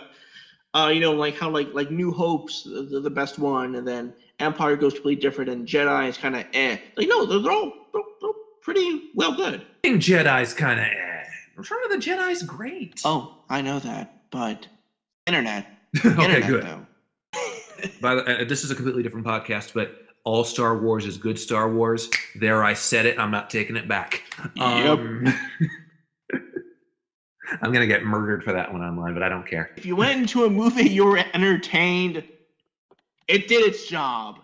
[0.74, 4.14] uh, you know, like how like like New Hope's the, the best one, and then
[4.40, 6.78] Empire goes completely different, and Jedi is kind of eh.
[6.96, 8.32] Like no, they're, they're all they're, they're
[8.62, 9.62] pretty well good.
[9.62, 11.19] I think Jedi's kind of eh.
[11.60, 13.02] Return of the Jedi's great.
[13.04, 14.66] Oh, I know that, but
[15.28, 15.68] internet.
[15.98, 16.64] okay, internet, good.
[16.64, 16.86] Though.
[18.02, 21.38] By the, uh, this is a completely different podcast, but all Star Wars is good
[21.38, 22.10] Star Wars.
[22.36, 23.20] There, I said it.
[23.20, 24.24] I'm not taking it back.
[24.56, 25.00] Yep.
[25.00, 25.26] Um,
[27.62, 29.72] I'm gonna get murdered for that one online, but I don't care.
[29.76, 32.24] If you went into a movie, you were entertained.
[33.28, 34.40] It did its job.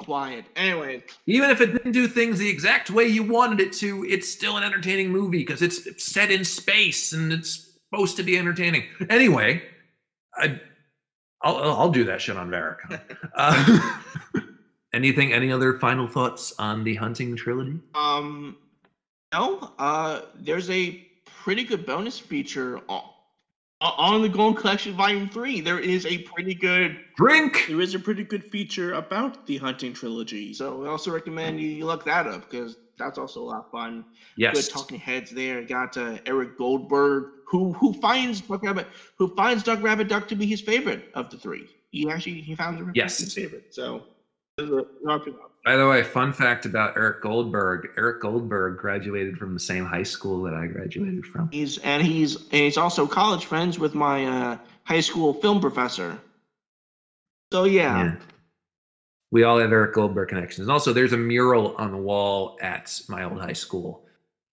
[0.00, 0.46] Quiet.
[0.56, 4.28] Anyway, Even if it didn't do things the exact way you wanted it to, it's
[4.30, 8.84] still an entertaining movie because it's set in space and it's supposed to be entertaining.
[9.10, 9.62] Anyway,
[10.36, 10.58] I,
[11.42, 13.00] I'll, I'll do that shit on Vericon.
[13.36, 13.98] Uh,
[14.94, 15.32] anything?
[15.34, 17.78] Any other final thoughts on the Hunting trilogy?
[17.94, 18.56] um,
[19.32, 21.06] no, uh, there's a
[21.44, 22.80] pretty good bonus feature
[23.80, 25.60] on, on the Golden Collection Volume Three.
[25.60, 26.98] There is a pretty good.
[27.16, 27.66] Drink.
[27.68, 30.54] There is a pretty good feature about the Hunting trilogy.
[30.54, 34.04] So I also recommend you, look that up because that's also a lot of fun.
[34.36, 34.54] Yes.
[34.54, 35.62] Good talking heads there.
[35.62, 40.34] Got uh, Eric Goldberg, who who finds Duck Rabbit, who finds Duck Rabbit Duck to
[40.36, 41.66] be his favorite of the three.
[41.90, 43.18] He actually he found it Yes.
[43.18, 43.74] his favorite.
[43.74, 44.04] So.
[45.64, 46.00] There's a lot to know.
[46.00, 50.02] By the way, fun fact about Eric Goldberg: Eric Goldberg graduated from the same high
[50.02, 51.50] school that I graduated from.
[51.50, 56.18] He's and he's and he's also college friends with my uh, high school film professor.
[57.52, 58.16] So yeah, Yeah.
[59.32, 60.66] We all have Eric Goldberg connections.
[60.66, 64.04] And also, there's a mural on the wall at my old high school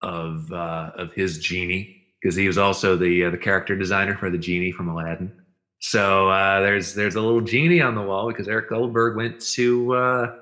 [0.02, 4.30] of uh, of his genie because he was also the uh, the character designer for
[4.30, 5.32] the genie from Aladdin.
[5.80, 9.94] So uh, there's there's a little genie on the wall because Eric Goldberg went to
[9.96, 10.36] uh,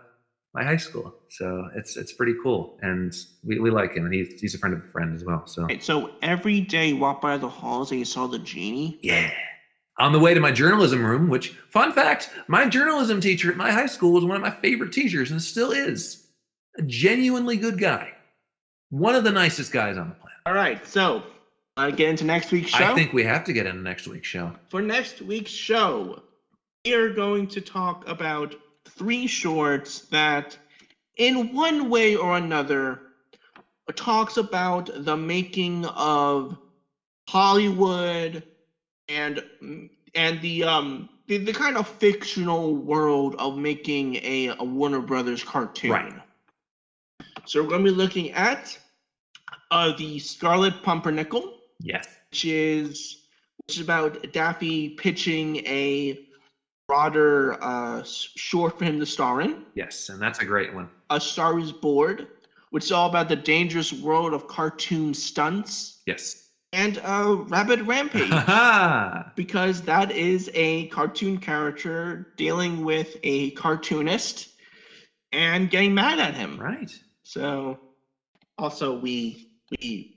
[0.56, 1.14] my high school.
[1.30, 4.74] So it's it's pretty cool, and we, we like him, and he's he's a friend
[4.76, 5.46] of a friend as well.
[5.46, 9.00] So Right, so every day you walk by the halls and you saw the genie.
[9.04, 9.32] yeah.
[9.98, 13.72] On the way to my journalism room, which fun fact, my journalism teacher at my
[13.72, 16.28] high school was one of my favorite teachers and still is.
[16.78, 18.12] A genuinely good guy.
[18.90, 20.40] One of the nicest guys on the planet.
[20.48, 21.24] All right, so
[21.78, 22.84] uh, get into next week's show.
[22.84, 24.52] I think we have to get into next week's show.
[24.68, 26.22] for next week's show,
[26.84, 28.54] we are going to talk about
[28.88, 30.58] three shorts that,
[31.18, 33.02] in one way or another,
[33.96, 36.58] talks about the making of
[37.30, 38.44] Hollywood
[39.10, 39.44] and
[40.16, 45.44] and the um the, the kind of fictional world of making a, a Warner Brothers
[45.44, 45.92] cartoon.
[45.92, 46.14] Right.
[47.46, 48.78] So we're going to be looking at
[49.72, 52.08] uh, the Scarlet Pumpernickel Yes.
[52.32, 53.28] which is
[53.68, 56.25] which is about Daffy pitching a
[56.88, 59.64] broader uh, short for him to star in.
[59.76, 60.90] Yes, and that's a great one.
[61.10, 62.28] A Star is Bored,
[62.70, 66.50] which is all about the dangerous world of cartoon stunts, Yes.
[66.74, 68.32] and uh, Rabbit Rampage.
[69.36, 74.50] Because that is a cartoon character dealing with a cartoonist
[75.32, 76.58] and getting mad at him.
[76.60, 76.92] Right.
[77.24, 77.80] So,
[78.58, 79.50] also we
[79.82, 80.16] we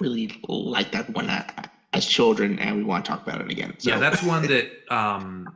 [0.00, 1.30] really like that one
[1.92, 3.74] as children, and we want to talk about it again.
[3.78, 3.90] So.
[3.90, 5.54] Yeah, that's one that um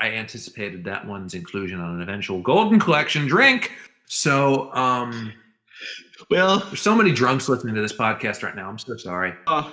[0.00, 3.72] I anticipated that one's inclusion on an eventual Golden Collection drink.
[4.06, 5.32] So um
[6.28, 6.60] well.
[6.60, 8.68] there's so many drunks listening to this podcast right now.
[8.68, 9.34] I'm so sorry.
[9.46, 9.70] Uh,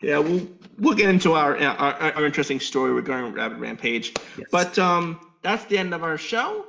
[0.00, 0.48] yeah, we'll
[0.78, 4.12] we'll get into our our, our interesting story regarding Rabbit Rampage.
[4.36, 4.48] Yes.
[4.50, 6.66] But um, that's the end of our show.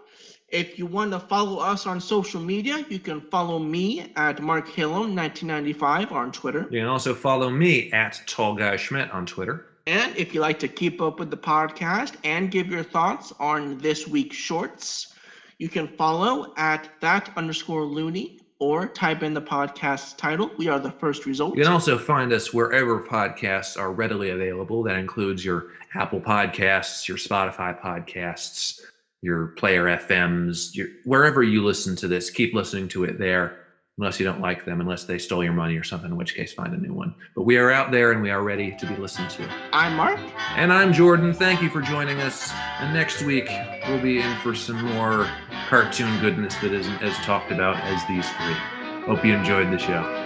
[0.49, 4.67] If you want to follow us on social media, you can follow me at Mark
[4.67, 6.67] Hillam 1995 on Twitter.
[6.69, 9.72] you can also follow me at Tall Guy Schmidt on Twitter.
[9.85, 13.77] And if you like to keep up with the podcast and give your thoughts on
[13.79, 15.13] this week's shorts,
[15.57, 20.49] you can follow at that underscore loony or type in the podcast title.
[20.57, 21.57] We are the first result.
[21.57, 24.83] You can also find us wherever podcasts are readily available.
[24.83, 28.79] That includes your Apple Podcasts, your Spotify podcasts,
[29.21, 32.29] your Player FMs, your, wherever you listen to this.
[32.29, 33.62] Keep listening to it there,
[33.97, 36.51] unless you don't like them, unless they stole your money or something, in which case
[36.53, 37.13] find a new one.
[37.35, 39.47] But we are out there and we are ready to be listened to.
[39.71, 40.19] I'm Mark.
[40.55, 41.33] And I'm Jordan.
[41.33, 42.51] Thank you for joining us.
[42.79, 43.49] And next week,
[43.87, 45.29] we'll be in for some more
[45.67, 49.03] cartoon goodness that isn't as talked about as these three.
[49.05, 50.22] Hope you enjoyed the show.